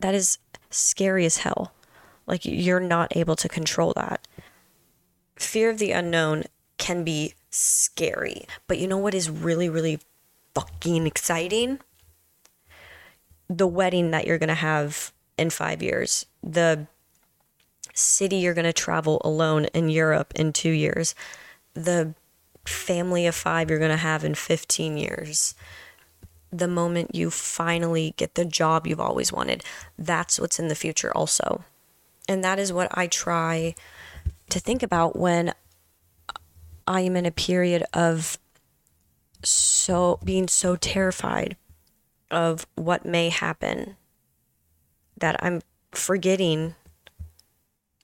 That 0.00 0.14
is 0.14 0.38
scary 0.70 1.24
as 1.24 1.38
hell. 1.38 1.72
Like 2.26 2.44
you're 2.44 2.80
not 2.80 3.16
able 3.16 3.36
to 3.36 3.48
control 3.48 3.92
that. 3.96 4.26
Fear 5.36 5.70
of 5.70 5.78
the 5.78 5.92
unknown 5.92 6.44
can 6.78 7.04
be 7.04 7.34
scary, 7.50 8.46
but 8.66 8.78
you 8.78 8.86
know 8.86 8.98
what 8.98 9.14
is 9.14 9.28
really, 9.30 9.68
really 9.68 9.98
fucking 10.54 11.06
exciting? 11.06 11.80
The 13.54 13.66
wedding 13.66 14.10
that 14.12 14.26
you're 14.26 14.38
going 14.38 14.48
to 14.48 14.54
have 14.54 15.12
in 15.36 15.50
five 15.50 15.82
years, 15.82 16.26
the 16.42 16.86
city 17.94 18.36
you're 18.36 18.54
going 18.54 18.64
to 18.64 18.72
travel 18.72 19.20
alone 19.24 19.66
in 19.66 19.88
Europe 19.88 20.32
in 20.34 20.52
two 20.52 20.70
years, 20.70 21.14
the 21.74 22.14
family 22.64 23.26
of 23.26 23.34
five 23.34 23.68
you're 23.68 23.78
going 23.78 23.90
to 23.90 23.96
have 23.96 24.24
in 24.24 24.34
15 24.34 24.96
years 24.96 25.54
the 26.52 26.68
moment 26.68 27.14
you 27.14 27.30
finally 27.30 28.12
get 28.16 28.34
the 28.34 28.44
job 28.44 28.86
you've 28.86 29.00
always 29.00 29.32
wanted. 29.32 29.64
That's 29.98 30.38
what's 30.38 30.58
in 30.58 30.68
the 30.68 30.74
future, 30.74 31.10
also. 31.16 31.64
And 32.28 32.44
that 32.44 32.58
is 32.58 32.72
what 32.72 32.96
I 32.96 33.06
try 33.06 33.74
to 34.50 34.60
think 34.60 34.82
about 34.82 35.16
when 35.18 35.54
I 36.86 37.00
am 37.00 37.16
in 37.16 37.24
a 37.24 37.30
period 37.30 37.84
of 37.94 38.38
so 39.42 40.20
being 40.22 40.46
so 40.46 40.76
terrified 40.76 41.56
of 42.32 42.66
what 42.74 43.04
may 43.04 43.28
happen 43.28 43.96
that 45.16 45.36
I'm 45.44 45.60
forgetting 45.92 46.74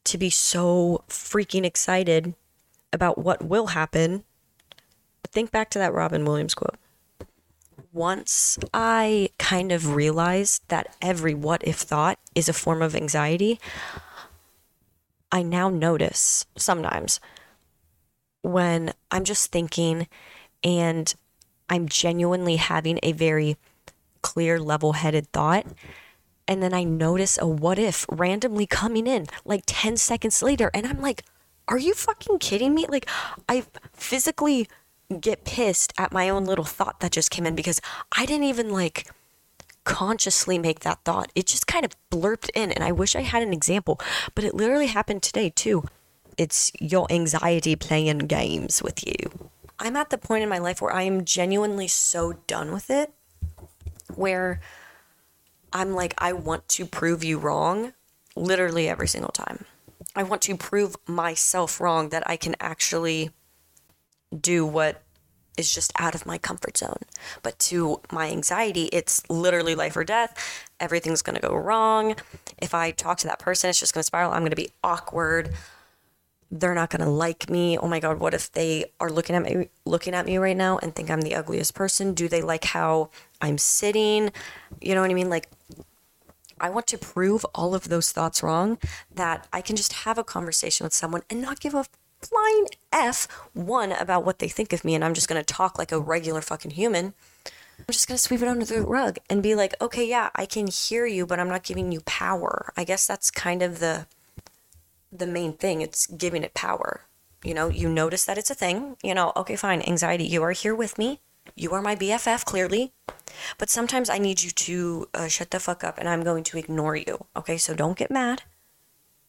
to 0.05 0.19
be 0.19 0.31
so 0.31 1.03
freaking 1.09 1.65
excited 1.65 2.35
about 2.93 3.19
what 3.19 3.45
will 3.45 3.69
happen. 3.69 4.25
Think 5.27 5.51
back 5.51 5.71
to 5.71 5.79
that 5.79 5.93
Robin 5.93 6.25
Williams 6.25 6.55
quote 6.55 6.77
once 7.93 8.59
I 8.75 9.31
kind 9.39 9.73
of 9.73 9.95
realized 9.95 10.63
that 10.69 10.95
every 11.01 11.35
what 11.35 11.67
if 11.67 11.77
thought 11.77 12.19
is 12.35 12.49
a 12.49 12.53
form 12.53 12.83
of 12.83 12.95
anxiety, 12.95 13.59
I 15.33 15.43
now 15.43 15.69
notice 15.69 16.47
sometimes 16.57 17.21
when 18.43 18.93
I'm 19.11 19.25
just 19.25 19.51
thinking 19.51 20.07
and 20.63 21.13
I'm 21.69 21.89
genuinely 21.89 22.57
having 22.57 22.99
a 23.03 23.13
very 23.13 23.57
clear, 24.23 24.59
level 24.59 24.95
headed 24.95 25.33
thought. 25.33 25.67
And 26.47 26.63
then 26.63 26.73
I 26.73 26.85
notice 26.85 27.39
a 27.41 27.47
what 27.47 27.79
if 27.79 28.07
randomly 28.09 28.67
coming 28.67 29.07
in 29.07 29.27
like 29.45 29.65
10 29.67 29.97
seconds 29.97 30.43
later. 30.43 30.71
And 30.73 30.87
I'm 30.87 31.01
like, 31.01 31.25
are 31.69 31.79
you 31.79 31.93
fucking 31.95 32.39
kidding 32.39 32.75
me? 32.75 32.87
Like, 32.89 33.09
I 33.49 33.65
physically 33.93 34.69
get 35.21 35.45
pissed 35.45 35.93
at 35.99 36.13
my 36.13 36.29
own 36.29 36.45
little 36.45 36.65
thought 36.65 37.01
that 37.01 37.13
just 37.13 37.31
came 37.31 37.47
in 37.47 37.55
because 37.55 37.81
I 38.17 38.27
didn't 38.27 38.45
even 38.45 38.71
like 38.71 39.11
consciously 39.85 40.59
make 40.59 40.81
that 40.81 41.03
thought. 41.05 41.31
It 41.35 41.47
just 41.47 41.67
kind 41.67 41.85
of 41.85 41.97
blurped 42.11 42.51
in 42.55 42.71
and 42.73 42.85
I 42.85 42.93
wish 42.93 43.17
I 43.17 43.23
had 43.23 43.43
an 43.43 43.53
example, 43.53 44.01
but 44.35 44.45
it 44.45 44.55
literally 44.55 44.89
happened 44.89 45.23
today 45.23 45.51
too. 45.51 45.85
It's 46.37 46.71
your 46.79 47.07
anxiety 47.11 47.75
playing 47.75 48.19
games 48.19 48.83
with 48.83 49.07
you. 49.07 49.51
I'm 49.79 49.97
at 49.97 50.11
the 50.11 50.19
point 50.19 50.43
in 50.43 50.49
my 50.49 50.59
life 50.59 50.83
where 50.83 50.93
I 50.93 51.03
am 51.03 51.25
genuinely 51.25 51.89
so 51.89 52.35
done 52.47 52.73
with 52.73 52.91
it 52.91 53.13
where 54.15 54.61
I'm 55.73 55.95
like 55.95 56.15
I 56.19 56.33
want 56.33 56.69
to 56.71 56.87
prove 56.87 57.23
you 57.25 57.39
wrong 57.39 57.93
literally 58.37 58.89
every 58.89 59.09
single 59.09 59.33
time. 59.33 59.65
I 60.15 60.23
want 60.23 60.43
to 60.43 60.57
prove 60.57 60.97
myself 61.07 61.81
wrong 61.81 62.09
that 62.11 62.29
I 62.29 62.37
can 62.37 62.55
actually 62.61 63.31
do 64.39 64.67
what 64.67 65.03
is 65.57 65.75
just 65.75 65.93
out 65.99 66.15
of 66.15 66.25
my 66.25 66.39
comfort 66.39 66.79
zone. 66.79 67.01
But 67.43 67.59
to 67.61 68.01
my 68.13 68.31
anxiety, 68.31 68.85
it's 68.93 69.29
literally 69.29 69.75
life 69.75 69.97
or 69.97 70.05
death. 70.05 70.67
Everything's 70.79 71.21
going 71.21 71.35
to 71.35 71.47
go 71.47 71.55
wrong. 71.55 72.15
If 72.59 72.75
I 72.75 72.93
talk 72.93 73.19
to 73.19 73.27
that 73.27 73.41
person, 73.41 73.69
it's 73.69 73.81
just 73.81 73.93
going 73.93 74.01
to 74.01 74.07
spiral. 74.07 74.33
I'm 74.33 74.41
going 74.41 74.51
to 74.51 74.57
be 74.57 74.71
awkward. 74.85 75.51
They're 76.51 76.75
not 76.75 76.91
going 76.91 77.03
to 77.03 77.11
like 77.11 77.51
me. 77.51 77.77
Oh 77.77 77.89
my 77.89 78.01
god, 78.01 78.21
what 78.21 78.33
if 78.33 78.51
they 78.53 78.87
are 79.01 79.11
looking 79.11 79.37
at 79.37 79.43
me 79.43 79.69
looking 79.85 80.15
at 80.15 80.27
me 80.27 80.39
right 80.39 80.57
now 80.57 80.79
and 80.79 80.95
think 80.95 81.11
I'm 81.11 81.21
the 81.21 81.35
ugliest 81.35 81.75
person? 81.75 82.15
Do 82.15 82.29
they 82.29 82.41
like 82.41 82.65
how 82.65 83.11
I'm 83.41 83.59
sitting? 83.59 84.33
You 84.81 84.95
know 84.95 85.03
what 85.03 85.11
I 85.11 85.15
mean? 85.15 85.29
Like 85.29 85.51
I 86.61 86.71
want 86.71 86.87
to 86.89 86.99
prove 86.99 87.45
all 87.55 87.75
of 87.75 87.89
those 87.89 88.13
thoughts 88.13 88.43
wrong 88.43 88.79
that 89.15 89.47
I 89.53 89.61
can 89.61 89.77
just 89.77 89.93
have 90.05 90.19
a 90.19 90.25
conversation 90.25 90.85
with 90.85 90.95
someone 90.95 91.23
and 91.29 91.43
not 91.43 91.61
give 91.61 91.75
a 91.75 91.85
flying 92.21 92.67
F 92.93 93.29
one 93.53 93.93
about 93.93 94.25
what 94.25 94.39
they 94.39 94.49
think 94.49 94.73
of 94.73 94.85
me 94.85 94.95
and 94.95 95.05
I'm 95.05 95.15
just 95.15 95.29
going 95.29 95.41
to 95.41 95.55
talk 95.55 95.79
like 95.79 95.93
a 95.93 96.01
regular 96.01 96.41
fucking 96.41 96.73
human. 96.73 97.15
I'm 97.79 97.93
just 97.93 98.09
going 98.09 98.17
to 98.17 98.23
sweep 98.23 98.43
it 98.43 98.49
under 98.49 98.65
the 98.65 98.83
rug 98.83 99.19
and 99.31 99.41
be 99.41 99.55
like, 99.55 99.75
"Okay, 99.81 100.05
yeah, 100.05 100.31
I 100.35 100.47
can 100.47 100.67
hear 100.67 101.07
you, 101.07 101.27
but 101.27 101.39
I'm 101.39 101.49
not 101.49 101.63
giving 101.63 101.93
you 101.93 102.01
power." 102.01 102.73
I 102.77 102.83
guess 102.83 103.07
that's 103.07 103.31
kind 103.31 103.63
of 103.63 103.79
the 103.79 104.09
the 105.13 105.27
main 105.27 105.53
thing. 105.55 105.81
It's 105.81 106.07
giving 106.07 106.43
it 106.43 106.55
power. 106.55 107.03
You 107.45 107.55
know, 107.55 107.69
you 107.69 107.89
notice 107.89 108.25
that 108.25 108.39
it's 108.39 108.51
a 108.51 108.55
thing. 108.55 108.97
You 109.03 109.15
know, 109.15 109.33
okay, 109.37 109.57
fine. 109.57 109.83
Anxiety, 109.83 110.25
you 110.25 110.43
are 110.43 110.53
here 110.53 110.75
with 110.75 110.99
me. 110.99 111.21
You 111.55 111.73
are 111.73 111.83
my 111.83 111.97
BFF, 111.97 112.45
clearly. 112.45 112.93
But 113.59 113.71
sometimes 113.71 114.11
I 114.11 114.19
need 114.19 114.43
you 114.43 114.51
to 114.51 115.09
uh, 115.15 115.29
shut 115.29 115.51
the 115.51 115.61
fuck 115.61 115.85
up 115.85 115.99
and 115.99 116.09
I'm 116.09 116.25
going 116.25 116.45
to 116.45 116.59
ignore 116.59 116.97
you. 116.97 117.27
Okay, 117.37 117.57
so 117.57 117.75
don't 117.75 117.97
get 117.97 118.11
mad. 118.11 118.43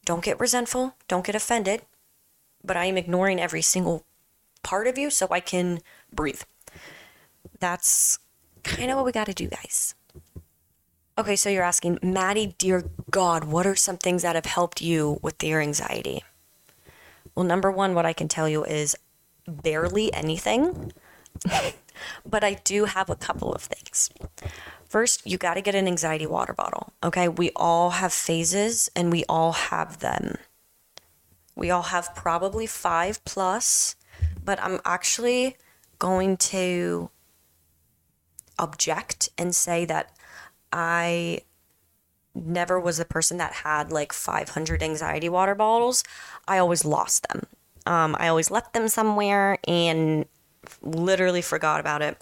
Don't 0.05 0.24
get 0.24 0.39
resentful. 0.39 0.95
Don't 1.07 1.25
get 1.25 1.36
offended 1.36 1.81
but 2.63 2.77
I 2.77 2.86
am 2.86 2.98
ignoring 2.98 3.39
every 3.39 3.62
single 3.62 4.05
part 4.63 4.88
of 4.88 4.98
you 4.98 5.09
so 5.09 5.27
I 5.31 5.39
can 5.39 5.79
breathe. 6.13 6.41
That's 7.59 8.19
kind 8.63 8.91
of 8.91 8.98
what 8.98 9.05
we 9.05 9.12
got 9.12 9.25
to 9.27 9.33
do, 9.33 9.48
guys. 9.48 9.95
Okay, 11.19 11.35
so 11.35 11.49
you're 11.49 11.63
asking, 11.63 11.99
Maddie, 12.01 12.55
dear 12.57 12.85
God, 13.11 13.43
what 13.43 13.67
are 13.67 13.75
some 13.75 13.97
things 13.97 14.21
that 14.21 14.35
have 14.35 14.45
helped 14.45 14.79
you 14.79 15.19
with 15.21 15.43
your 15.43 15.59
anxiety? 15.59 16.23
Well, 17.35 17.43
number 17.43 17.69
one, 17.69 17.93
what 17.93 18.05
I 18.05 18.13
can 18.13 18.29
tell 18.29 18.47
you 18.47 18.63
is 18.63 18.95
barely 19.45 20.13
anything, 20.13 20.93
but 22.25 22.41
I 22.45 22.53
do 22.63 22.85
have 22.85 23.09
a 23.09 23.17
couple 23.17 23.51
of 23.51 23.63
things. 23.63 24.09
First, 24.88 25.27
you 25.27 25.38
got 25.38 25.55
to 25.55 25.61
get 25.61 25.75
an 25.75 25.88
anxiety 25.88 26.25
water 26.25 26.53
bottle. 26.53 26.93
Okay. 27.03 27.27
We 27.27 27.51
all 27.53 27.89
have 27.89 28.13
phases 28.13 28.89
and 28.95 29.11
we 29.11 29.25
all 29.27 29.51
have 29.51 29.99
them. 29.99 30.35
We 31.53 31.69
all 31.69 31.81
have 31.81 32.15
probably 32.15 32.65
five 32.65 33.25
plus, 33.25 33.97
but 34.41 34.57
I'm 34.63 34.79
actually 34.85 35.57
going 35.99 36.38
to 36.38 37.09
object 38.57 39.27
and 39.38 39.53
say 39.53 39.83
that 39.83 40.13
I 40.71 41.41
never 42.35 42.79
was 42.79 42.99
a 42.99 43.05
person 43.05 43.38
that 43.38 43.53
had 43.53 43.91
like 43.91 44.13
500 44.13 44.81
anxiety 44.83 45.29
water 45.29 45.55
bottles. 45.55 46.03
I 46.47 46.57
always 46.57 46.85
lost 46.85 47.27
them. 47.27 47.45
Um, 47.85 48.15
I 48.19 48.27
always 48.27 48.51
left 48.51 48.73
them 48.73 48.88
somewhere 48.88 49.57
and 49.67 50.25
literally 50.81 51.41
forgot 51.41 51.79
about 51.79 52.01
it. 52.01 52.17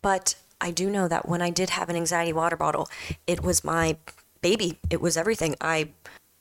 But 0.00 0.34
I 0.60 0.70
do 0.70 0.90
know 0.90 1.08
that 1.08 1.28
when 1.28 1.42
I 1.42 1.50
did 1.50 1.70
have 1.70 1.88
an 1.88 1.96
anxiety 1.96 2.32
water 2.32 2.56
bottle, 2.56 2.88
it 3.26 3.42
was 3.42 3.64
my 3.64 3.96
baby. 4.40 4.78
It 4.90 5.00
was 5.00 5.16
everything. 5.16 5.56
I 5.60 5.90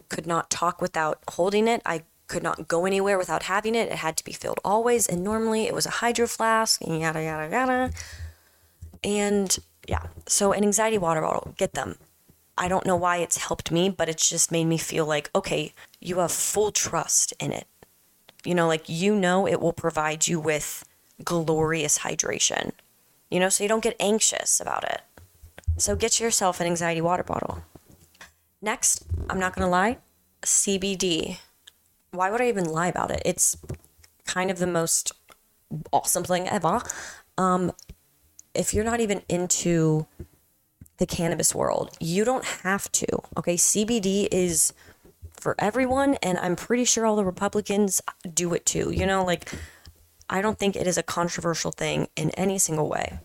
could 0.09 0.27
not 0.27 0.49
talk 0.49 0.81
without 0.81 1.19
holding 1.29 1.67
it. 1.67 1.81
I 1.85 2.03
could 2.27 2.43
not 2.43 2.67
go 2.67 2.85
anywhere 2.85 3.17
without 3.17 3.43
having 3.43 3.75
it. 3.75 3.89
It 3.89 3.97
had 3.97 4.17
to 4.17 4.23
be 4.23 4.31
filled 4.31 4.59
always. 4.63 5.07
And 5.07 5.23
normally 5.23 5.67
it 5.67 5.73
was 5.73 5.85
a 5.85 5.91
hydro 6.01 6.27
flask 6.27 6.81
and 6.81 6.99
yada, 6.99 7.21
yada, 7.21 7.51
yada. 7.51 7.91
And 9.03 9.57
yeah, 9.91 10.03
so 10.25 10.53
an 10.53 10.63
anxiety 10.63 10.97
water 10.97 11.19
bottle, 11.19 11.53
get 11.57 11.73
them. 11.73 11.97
I 12.57 12.69
don't 12.69 12.85
know 12.85 12.95
why 12.95 13.17
it's 13.17 13.45
helped 13.45 13.73
me, 13.73 13.89
but 13.89 14.07
it's 14.07 14.29
just 14.29 14.49
made 14.49 14.63
me 14.63 14.77
feel 14.77 15.05
like, 15.05 15.29
okay, 15.35 15.73
you 15.99 16.19
have 16.19 16.31
full 16.31 16.71
trust 16.71 17.33
in 17.41 17.51
it. 17.51 17.67
You 18.45 18.55
know, 18.55 18.69
like 18.69 18.87
you 18.87 19.13
know 19.13 19.45
it 19.45 19.59
will 19.59 19.73
provide 19.73 20.29
you 20.29 20.39
with 20.39 20.85
glorious 21.25 21.99
hydration, 21.99 22.71
you 23.29 23.37
know, 23.37 23.49
so 23.49 23.65
you 23.65 23.67
don't 23.67 23.83
get 23.83 23.97
anxious 23.99 24.61
about 24.61 24.85
it. 24.85 25.01
So 25.75 25.97
get 25.97 26.21
yourself 26.21 26.61
an 26.61 26.67
anxiety 26.67 27.01
water 27.01 27.23
bottle. 27.23 27.61
Next, 28.61 29.03
I'm 29.29 29.39
not 29.39 29.53
going 29.53 29.65
to 29.65 29.69
lie, 29.69 29.97
CBD. 30.43 31.39
Why 32.11 32.31
would 32.31 32.39
I 32.39 32.47
even 32.47 32.63
lie 32.63 32.87
about 32.87 33.11
it? 33.11 33.21
It's 33.25 33.57
kind 34.25 34.49
of 34.49 34.57
the 34.57 34.67
most 34.67 35.11
awesome 35.91 36.23
thing 36.23 36.47
ever. 36.47 36.81
Um, 37.37 37.73
if 38.53 38.73
you're 38.73 38.83
not 38.83 38.99
even 38.99 39.21
into 39.29 40.05
the 40.97 41.05
cannabis 41.05 41.55
world, 41.55 41.95
you 41.99 42.23
don't 42.23 42.45
have 42.45 42.91
to. 42.91 43.07
Okay. 43.37 43.55
CBD 43.55 44.27
is 44.31 44.73
for 45.39 45.55
everyone. 45.57 46.15
And 46.21 46.37
I'm 46.37 46.55
pretty 46.55 46.85
sure 46.85 47.05
all 47.05 47.15
the 47.15 47.25
Republicans 47.25 48.01
do 48.33 48.53
it 48.53 48.65
too. 48.65 48.91
You 48.91 49.05
know, 49.05 49.25
like, 49.25 49.51
I 50.29 50.41
don't 50.41 50.57
think 50.59 50.75
it 50.75 50.87
is 50.87 50.97
a 50.97 51.03
controversial 51.03 51.71
thing 51.71 52.07
in 52.15 52.29
any 52.31 52.57
single 52.57 52.87
way. 52.87 53.19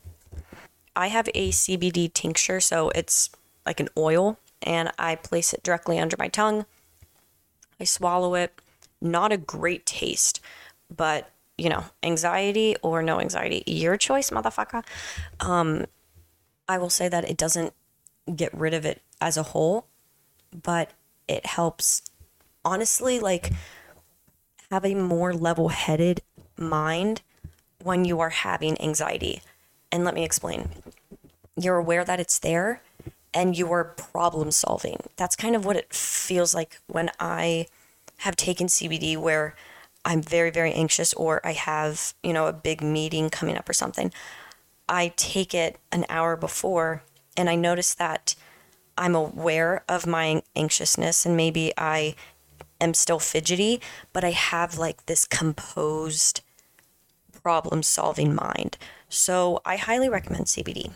I 0.97 1.09
have 1.09 1.29
a 1.35 1.51
CBD 1.51 2.13
tincture, 2.13 2.59
so 2.59 2.89
it's 2.91 3.31
like 3.67 3.81
an 3.81 3.91
oil, 3.99 4.39
and 4.63 4.91
I 4.99 5.15
place 5.15 5.53
it 5.53 5.63
directly 5.63 5.99
under 5.99 6.17
my 6.19 6.29
tongue. 6.29 6.65
I 7.79 7.85
swallow 7.85 8.35
it. 8.35 8.59
Not 9.01 9.31
a 9.31 9.37
great 9.37 9.85
taste, 9.85 10.41
but 10.95 11.31
you 11.59 11.69
know, 11.69 11.85
anxiety 12.03 12.77
or 12.83 13.03
no 13.03 13.21
anxiety, 13.21 13.63
your 13.67 13.97
choice, 13.97 14.31
motherfucker. 14.31 14.85
Um, 15.41 15.87
I 16.69 16.79
will 16.79 16.91
say 16.91 17.09
that 17.09 17.29
it 17.29 17.37
doesn't 17.37 17.73
get 18.35 18.53
rid 18.53 18.75
of 18.75 18.85
it 18.85 19.01
as 19.21 19.37
a 19.37 19.43
whole, 19.43 19.87
but 20.63 20.93
it 21.29 21.47
helps 21.47 22.03
honestly 22.65 23.21
like 23.21 23.53
have 24.71 24.85
a 24.85 24.95
more 24.95 25.33
level-headed 25.33 26.21
mind 26.57 27.23
when 27.83 28.05
you 28.05 28.21
are 28.21 28.31
having 28.31 28.81
anxiety. 28.81 29.41
And 29.93 30.05
let 30.05 30.15
me 30.15 30.25
explain. 30.25 30.71
You're 31.57 31.77
aware 31.77 32.05
that 32.05 32.21
it's 32.21 32.39
there 32.39 32.83
and 33.33 33.57
you 33.57 33.71
are 33.73 33.85
problem 33.85 34.51
solving. 34.51 34.99
That's 35.17 35.37
kind 35.37 35.55
of 35.55 35.65
what 35.65 35.77
it 35.77 35.93
feels 35.93 36.55
like 36.55 36.81
when 36.87 37.11
I 37.21 37.67
have 38.19 38.35
taken 38.35 38.67
CBD 38.67 39.17
where 39.17 39.55
I'm 40.07 40.23
very, 40.23 40.51
very 40.51 40.73
anxious 40.73 41.13
or 41.15 41.45
I 41.45 41.53
have, 41.53 42.15
you 42.23 42.33
know, 42.33 42.47
a 42.47 42.53
big 42.53 42.81
meeting 42.81 43.29
coming 43.29 43.57
up 43.59 43.69
or 43.69 43.73
something. 43.73 44.13
I 44.89 45.13
take 45.17 45.53
it 45.53 45.79
an 45.91 46.07
hour 46.09 46.37
before 46.37 47.03
and 47.37 47.51
I 47.51 47.57
notice 47.57 47.93
that 47.95 48.37
I'm 48.97 49.17
aware 49.17 49.85
of 49.89 50.07
my 50.07 50.43
anxiousness 50.55 51.27
and 51.27 51.37
maybe 51.37 51.73
I 51.77 52.15
am 52.81 52.95
still 52.95 53.19
fidgety, 53.19 53.81
but 54.13 54.23
I 54.23 54.31
have 54.31 54.79
like 54.79 55.07
this 55.07 55.27
composed 55.27 56.41
problem 57.43 57.83
solving 57.83 58.33
mind. 58.33 58.79
So 59.09 59.61
I 59.65 59.77
highly 59.77 60.09
recommend 60.09 60.47
CBD. 60.47 60.93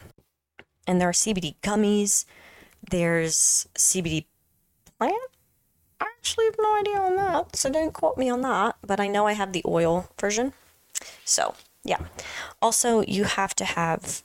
And 0.87 1.01
there 1.01 1.09
are 1.09 1.12
CBD 1.12 1.57
gummies, 1.62 2.25
there's 2.90 3.66
CBD 3.75 4.27
plant 4.99 5.30
I 6.01 6.07
actually 6.19 6.47
have 6.47 6.57
no 6.59 6.79
idea 6.79 6.99
on 6.99 7.17
that, 7.17 7.57
so 7.57 7.71
don't 7.71 7.93
quote 7.93 8.17
me 8.17 8.31
on 8.31 8.41
that. 8.43 8.77
But 8.87 9.01
I 9.01 9.07
know 9.07 9.27
I 9.27 9.33
have 9.33 9.53
the 9.53 9.63
oil 9.67 10.09
version. 10.19 10.53
So, 11.25 11.55
yeah. 11.85 11.99
Also, 12.63 13.03
you 13.03 13.25
have 13.25 13.55
to 13.57 13.65
have 13.65 14.23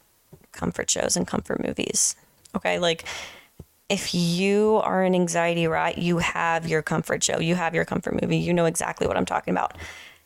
comfort 0.52 0.90
shows 0.90 1.16
and 1.16 1.28
comfort 1.28 1.66
movies. 1.66 2.16
Okay, 2.56 2.80
like 2.80 3.04
if 3.90 4.16
you 4.16 4.82
are 4.84 5.04
an 5.04 5.14
anxiety 5.14 5.68
rat, 5.68 5.98
you 5.98 6.20
have 6.20 6.68
your 6.68 6.82
comfort 6.82 7.24
show, 7.24 7.40
you 7.40 7.56
have 7.56 7.76
your 7.76 7.86
comfort 7.86 8.20
movie, 8.22 8.38
you 8.38 8.54
know 8.54 8.66
exactly 8.66 9.08
what 9.08 9.18
I'm 9.18 9.26
talking 9.26 9.54
about. 9.54 9.76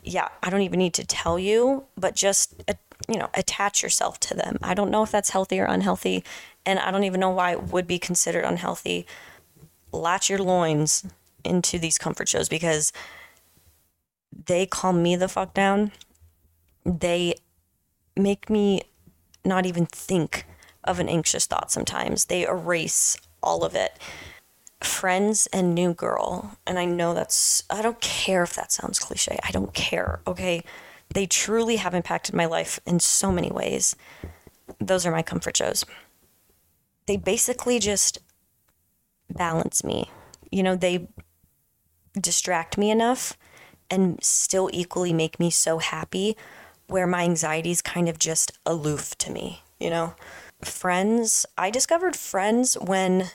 Yeah, 0.03 0.29
I 0.41 0.49
don't 0.49 0.61
even 0.61 0.79
need 0.79 0.93
to 0.93 1.05
tell 1.05 1.37
you, 1.37 1.83
but 1.97 2.15
just 2.15 2.63
uh, 2.69 2.73
you 3.07 3.17
know, 3.17 3.29
attach 3.33 3.81
yourself 3.81 4.19
to 4.19 4.33
them. 4.33 4.57
I 4.61 4.73
don't 4.73 4.91
know 4.91 5.03
if 5.03 5.11
that's 5.11 5.31
healthy 5.31 5.59
or 5.59 5.65
unhealthy, 5.65 6.23
and 6.65 6.79
I 6.79 6.91
don't 6.91 7.03
even 7.03 7.19
know 7.19 7.31
why 7.31 7.51
it 7.51 7.63
would 7.63 7.87
be 7.87 7.99
considered 7.99 8.45
unhealthy. 8.45 9.05
Latch 9.91 10.29
your 10.29 10.39
loins 10.39 11.05
into 11.43 11.79
these 11.79 11.97
comfort 11.97 12.27
shows 12.27 12.49
because 12.49 12.91
they 14.45 14.65
calm 14.65 15.01
me 15.01 15.15
the 15.15 15.27
fuck 15.27 15.53
down. 15.53 15.91
They 16.85 17.35
make 18.15 18.49
me 18.49 18.83
not 19.45 19.65
even 19.65 19.85
think 19.85 20.45
of 20.83 20.99
an 20.99 21.09
anxious 21.09 21.45
thought 21.45 21.71
sometimes. 21.71 22.25
They 22.25 22.43
erase 22.43 23.17
all 23.41 23.63
of 23.63 23.75
it. 23.75 23.97
Friends 24.81 25.47
and 25.51 25.75
New 25.75 25.93
Girl, 25.93 26.57
and 26.65 26.79
I 26.79 26.85
know 26.85 27.13
that's, 27.13 27.63
I 27.69 27.81
don't 27.81 27.99
care 27.99 28.43
if 28.43 28.55
that 28.55 28.71
sounds 28.71 28.97
cliche. 28.97 29.37
I 29.43 29.51
don't 29.51 29.73
care, 29.73 30.21
okay? 30.25 30.63
They 31.13 31.25
truly 31.25 31.77
have 31.77 31.93
impacted 31.93 32.33
my 32.33 32.45
life 32.45 32.79
in 32.85 32.99
so 32.99 33.31
many 33.31 33.51
ways. 33.51 33.95
Those 34.79 35.05
are 35.05 35.11
my 35.11 35.21
comfort 35.21 35.57
shows. 35.57 35.83
They 37.07 37.17
basically 37.17 37.79
just 37.79 38.19
balance 39.29 39.83
me. 39.83 40.09
You 40.51 40.63
know, 40.63 40.75
they 40.75 41.09
distract 42.21 42.77
me 42.77 42.91
enough 42.91 43.37
and 43.89 44.23
still 44.23 44.69
equally 44.71 45.13
make 45.13 45.39
me 45.39 45.49
so 45.49 45.79
happy 45.79 46.37
where 46.87 47.07
my 47.07 47.23
anxiety 47.23 47.71
is 47.71 47.81
kind 47.81 48.09
of 48.09 48.19
just 48.19 48.51
aloof 48.65 49.15
to 49.19 49.31
me, 49.31 49.61
you 49.79 49.89
know? 49.89 50.15
Friends, 50.63 51.45
I 51.57 51.69
discovered 51.69 52.15
friends 52.15 52.75
when 52.75 53.29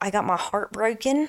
I 0.00 0.10
got 0.10 0.24
my 0.24 0.36
heart 0.36 0.72
broken. 0.72 1.28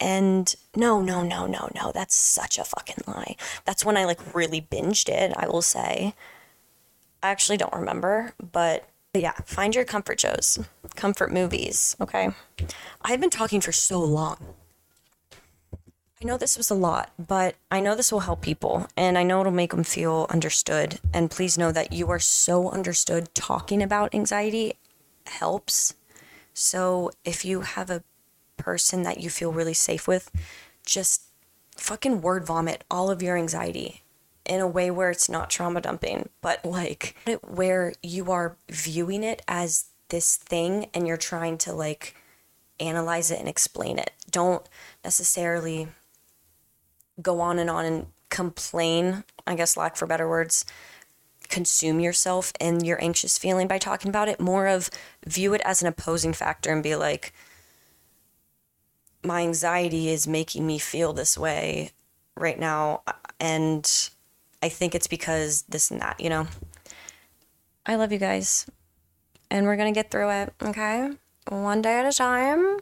And 0.00 0.54
no, 0.74 1.00
no, 1.00 1.22
no, 1.22 1.46
no, 1.46 1.68
no. 1.74 1.92
That's 1.92 2.14
such 2.14 2.58
a 2.58 2.64
fucking 2.64 3.04
lie. 3.06 3.36
That's 3.64 3.84
when 3.84 3.96
I 3.96 4.04
like 4.04 4.34
really 4.34 4.60
binged 4.60 5.08
it, 5.08 5.32
I 5.36 5.46
will 5.46 5.62
say. 5.62 6.14
I 7.22 7.30
actually 7.30 7.56
don't 7.56 7.72
remember, 7.72 8.34
but 8.52 8.88
yeah, 9.14 9.32
find 9.44 9.74
your 9.74 9.84
comfort 9.84 10.20
shows, 10.20 10.58
comfort 10.96 11.32
movies, 11.32 11.96
okay? 12.00 12.30
I've 13.02 13.20
been 13.20 13.30
talking 13.30 13.60
for 13.60 13.72
so 13.72 14.00
long. 14.00 14.54
I 16.22 16.26
know 16.26 16.38
this 16.38 16.56
was 16.56 16.70
a 16.70 16.74
lot, 16.74 17.10
but 17.18 17.56
I 17.70 17.80
know 17.80 17.94
this 17.94 18.12
will 18.12 18.20
help 18.20 18.40
people 18.40 18.88
and 18.96 19.18
I 19.18 19.24
know 19.24 19.40
it'll 19.40 19.52
make 19.52 19.72
them 19.72 19.84
feel 19.84 20.26
understood. 20.30 21.00
And 21.12 21.30
please 21.30 21.58
know 21.58 21.72
that 21.72 21.92
you 21.92 22.08
are 22.10 22.18
so 22.18 22.70
understood. 22.70 23.34
Talking 23.34 23.82
about 23.82 24.14
anxiety 24.14 24.74
helps. 25.26 25.94
So 26.54 27.10
if 27.24 27.44
you 27.44 27.62
have 27.62 27.90
a 27.90 28.04
person 28.56 29.02
that 29.02 29.20
you 29.20 29.28
feel 29.28 29.52
really 29.52 29.74
safe 29.74 30.06
with, 30.06 30.30
just 30.86 31.24
fucking 31.76 32.22
word 32.22 32.46
vomit 32.46 32.84
all 32.90 33.10
of 33.10 33.22
your 33.22 33.36
anxiety 33.36 34.02
in 34.46 34.60
a 34.60 34.68
way 34.68 34.90
where 34.90 35.10
it's 35.10 35.28
not 35.28 35.50
trauma 35.50 35.80
dumping, 35.80 36.28
but 36.40 36.64
like 36.64 37.16
where 37.42 37.92
you 38.02 38.30
are 38.30 38.56
viewing 38.70 39.22
it 39.24 39.42
as 39.48 39.86
this 40.08 40.36
thing 40.36 40.86
and 40.94 41.06
you're 41.08 41.16
trying 41.16 41.58
to 41.58 41.72
like 41.72 42.14
analyze 42.78 43.30
it 43.30 43.40
and 43.40 43.48
explain 43.48 43.98
it. 43.98 44.12
Don't 44.30 44.66
necessarily 45.02 45.88
go 47.20 47.40
on 47.40 47.58
and 47.58 47.70
on 47.70 47.84
and 47.84 48.06
complain, 48.30 49.24
I 49.46 49.54
guess, 49.54 49.76
lack 49.76 49.96
for 49.96 50.06
better 50.06 50.28
words, 50.28 50.64
consume 51.48 52.00
yourself 52.00 52.52
and 52.60 52.84
your 52.84 53.02
anxious 53.02 53.38
feeling 53.38 53.68
by 53.68 53.78
talking 53.78 54.08
about 54.08 54.28
it. 54.28 54.40
More 54.40 54.66
of 54.66 54.90
view 55.26 55.54
it 55.54 55.62
as 55.64 55.82
an 55.82 55.88
opposing 55.88 56.32
factor 56.32 56.72
and 56.72 56.82
be 56.82 56.96
like, 56.96 57.32
my 59.22 59.42
anxiety 59.42 60.08
is 60.10 60.26
making 60.26 60.66
me 60.66 60.78
feel 60.78 61.12
this 61.12 61.38
way. 61.38 61.92
right 62.36 62.58
now. 62.58 63.02
And 63.40 63.90
I 64.62 64.68
think 64.68 64.94
it's 64.94 65.06
because 65.06 65.62
this 65.62 65.90
and 65.90 66.00
that, 66.00 66.20
you 66.20 66.28
know? 66.28 66.46
I 67.86 67.96
love 67.96 68.12
you 68.12 68.18
guys. 68.18 68.66
And 69.50 69.66
we're 69.66 69.76
going 69.76 69.92
to 69.92 69.98
get 69.98 70.10
through 70.10 70.30
it, 70.30 70.52
okay? 70.62 71.10
One 71.48 71.82
day 71.82 71.98
at 72.00 72.06
a 72.06 72.16
time. 72.16 72.78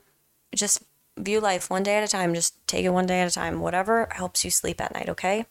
Just 0.55 0.83
view 1.16 1.40
life 1.40 1.70
one 1.70 1.83
day 1.83 1.96
at 1.96 2.05
a 2.05 2.09
time. 2.09 2.35
Just 2.35 2.66
take 2.66 2.85
it 2.85 2.90
one 2.90 3.07
day 3.07 3.20
at 3.20 3.29
a 3.29 3.35
time. 3.35 3.61
Whatever 3.61 4.09
helps 4.12 4.44
you 4.44 4.51
sleep 4.51 4.81
at 4.81 4.94
night, 4.94 5.09
okay? 5.09 5.46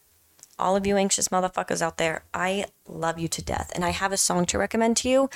All 0.60 0.76
of 0.76 0.86
you 0.86 0.98
anxious 0.98 1.30
motherfuckers 1.30 1.82
out 1.82 1.98
there, 1.98 2.24
I 2.34 2.66
love 2.88 3.18
you 3.18 3.28
to 3.30 3.42
death. 3.44 3.72
And 3.74 3.84
I 3.84 3.90
have 3.90 4.12
a 4.12 4.18
song 4.18 4.46
to 4.48 4.58
recommend 4.58 4.98
to 4.98 5.10
you 5.10 5.30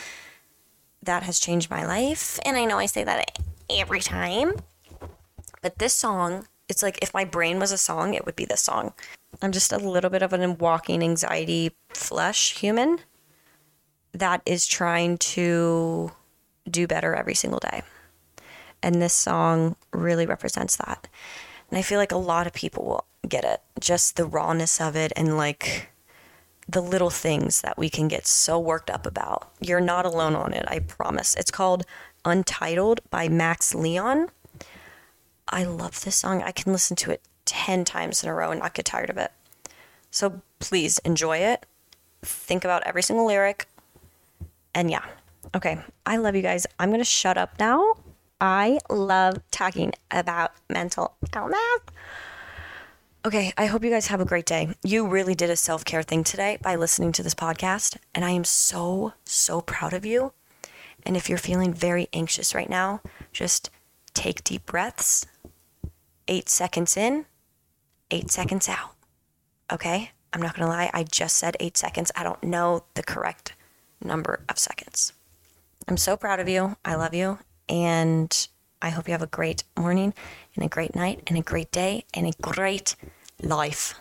that 1.01 1.23
has 1.23 1.39
changed 1.39 1.69
my 1.69 1.85
life. 1.85 2.39
And 2.45 2.57
I 2.57 2.65
know 2.65 2.77
I 2.77 2.85
say 2.85 3.03
that 3.03 3.39
every 3.69 4.01
time. 4.01 4.53
But 5.61 5.79
this 5.79 5.93
song, 5.93 6.47
it's 6.69 6.83
like 6.83 6.99
if 7.01 7.13
my 7.13 7.25
brain 7.25 7.59
was 7.59 7.71
a 7.71 7.77
song, 7.77 8.13
it 8.13 8.25
would 8.25 8.35
be 8.35 8.45
this 8.45 8.61
song. 8.61 8.93
I'm 9.41 9.51
just 9.51 9.71
a 9.71 9.77
little 9.77 10.09
bit 10.09 10.21
of 10.21 10.33
a 10.33 10.51
walking 10.51 11.01
anxiety 11.01 11.71
flesh 11.89 12.53
human 12.57 12.99
that 14.13 14.41
is 14.45 14.65
trying 14.65 15.17
to 15.17 16.11
do 16.69 16.87
better 16.87 17.15
every 17.15 17.35
single 17.35 17.59
day. 17.59 17.81
And 18.85 19.01
this 19.01 19.15
song 19.15 19.77
really 19.91 20.27
represents 20.27 20.75
that. 20.75 21.07
And 21.71 21.79
I 21.79 21.81
feel 21.81 21.97
like 21.97 22.11
a 22.11 22.17
lot 22.17 22.45
of 22.45 22.53
people 22.53 22.85
will 22.85 23.05
get 23.27 23.43
it. 23.43 23.63
Just 23.79 24.15
the 24.15 24.27
rawness 24.27 24.79
of 24.79 24.95
it 24.95 25.11
and 25.15 25.37
like 25.37 25.89
the 26.69 26.81
little 26.81 27.09
things 27.09 27.61
that 27.61 27.79
we 27.79 27.89
can 27.89 28.07
get 28.07 28.27
so 28.27 28.59
worked 28.59 28.91
up 28.91 29.07
about. 29.07 29.49
You're 29.59 29.81
not 29.81 30.05
alone 30.05 30.35
on 30.35 30.53
it, 30.53 30.65
I 30.67 30.77
promise. 30.77 31.33
It's 31.33 31.49
called 31.49 31.83
Untitled 32.25 33.01
by 33.09 33.27
Max 33.27 33.73
Leon. 33.73 34.29
I 35.47 35.63
love 35.63 36.03
this 36.03 36.17
song. 36.17 36.43
I 36.43 36.51
can 36.51 36.71
listen 36.71 36.95
to 36.97 37.11
it 37.11 37.23
10 37.45 37.85
times 37.85 38.23
in 38.23 38.29
a 38.29 38.35
row 38.35 38.51
and 38.51 38.59
not 38.59 38.75
get 38.75 38.85
tired 38.85 39.09
of 39.09 39.17
it. 39.17 39.31
So 40.11 40.43
please 40.59 40.99
enjoy 40.99 41.37
it. 41.37 41.65
Think 42.21 42.63
about 42.63 42.83
every 42.85 43.01
single 43.01 43.25
lyric. 43.25 43.67
And 44.75 44.91
yeah. 44.91 45.05
Okay. 45.55 45.79
I 46.05 46.17
love 46.17 46.35
you 46.35 46.43
guys. 46.43 46.67
I'm 46.77 46.89
going 46.89 47.01
to 47.01 47.03
shut 47.03 47.35
up 47.35 47.57
now. 47.59 47.95
I 48.41 48.79
love 48.89 49.39
talking 49.51 49.93
about 50.11 50.51
mental 50.69 51.15
illness. 51.33 51.59
Okay, 53.25 53.53
I 53.57 53.65
hope 53.65 53.83
you 53.83 53.89
guys 53.89 54.07
have 54.07 54.21
a 54.21 54.25
great 54.25 54.45
day. 54.45 54.75
You 54.83 55.07
really 55.07 55.33
did 55.33 55.49
a 55.49 55.55
self 55.55 55.83
care 55.83 56.03
thing 56.03 56.23
today 56.23 56.57
by 56.61 56.75
listening 56.75 57.11
to 57.13 57.23
this 57.23 57.33
podcast, 57.33 57.97
and 58.13 58.23
I 58.23 58.31
am 58.31 58.43
so, 58.43 59.13
so 59.23 59.61
proud 59.61 59.93
of 59.93 60.05
you. 60.05 60.33
And 61.03 61.15
if 61.15 61.29
you're 61.29 61.37
feeling 61.37 61.73
very 61.73 62.07
anxious 62.13 62.53
right 62.53 62.69
now, 62.69 63.01
just 63.31 63.69
take 64.13 64.43
deep 64.43 64.65
breaths, 64.65 65.25
eight 66.27 66.49
seconds 66.49 66.97
in, 66.97 67.25
eight 68.11 68.29
seconds 68.29 68.69
out. 68.69 68.95
Okay? 69.71 70.11
I'm 70.33 70.41
not 70.41 70.55
gonna 70.55 70.69
lie, 70.69 70.91
I 70.93 71.03
just 71.03 71.37
said 71.37 71.55
eight 71.59 71.77
seconds. 71.77 72.11
I 72.15 72.23
don't 72.23 72.43
know 72.43 72.83
the 72.93 73.03
correct 73.03 73.53
number 74.03 74.43
of 74.49 74.59
seconds. 74.59 75.13
I'm 75.87 75.97
so 75.97 76.17
proud 76.17 76.39
of 76.39 76.49
you. 76.49 76.75
I 76.83 76.95
love 76.95 77.13
you. 77.13 77.39
And 77.67 78.47
I 78.81 78.89
hope 78.89 79.07
you 79.07 79.13
have 79.13 79.21
a 79.21 79.27
great 79.27 79.63
morning 79.77 80.13
and 80.55 80.65
a 80.65 80.69
great 80.69 80.95
night 80.95 81.21
and 81.27 81.37
a 81.37 81.41
great 81.41 81.71
day 81.71 82.05
and 82.13 82.27
a 82.27 82.33
great 82.41 82.95
life. 83.41 83.95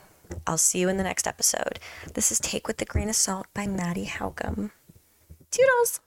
I'll 0.46 0.58
see 0.58 0.80
you 0.80 0.88
in 0.88 0.96
the 0.96 1.02
next 1.02 1.26
episode. 1.26 1.78
This 2.14 2.32
is 2.32 2.40
Take 2.40 2.66
with 2.66 2.80
a 2.80 2.84
Grain 2.84 3.08
of 3.08 3.16
Salt 3.16 3.46
by 3.54 3.66
Maddie 3.66 4.04
Halcomb. 4.04 4.72
Toodles! 5.50 6.00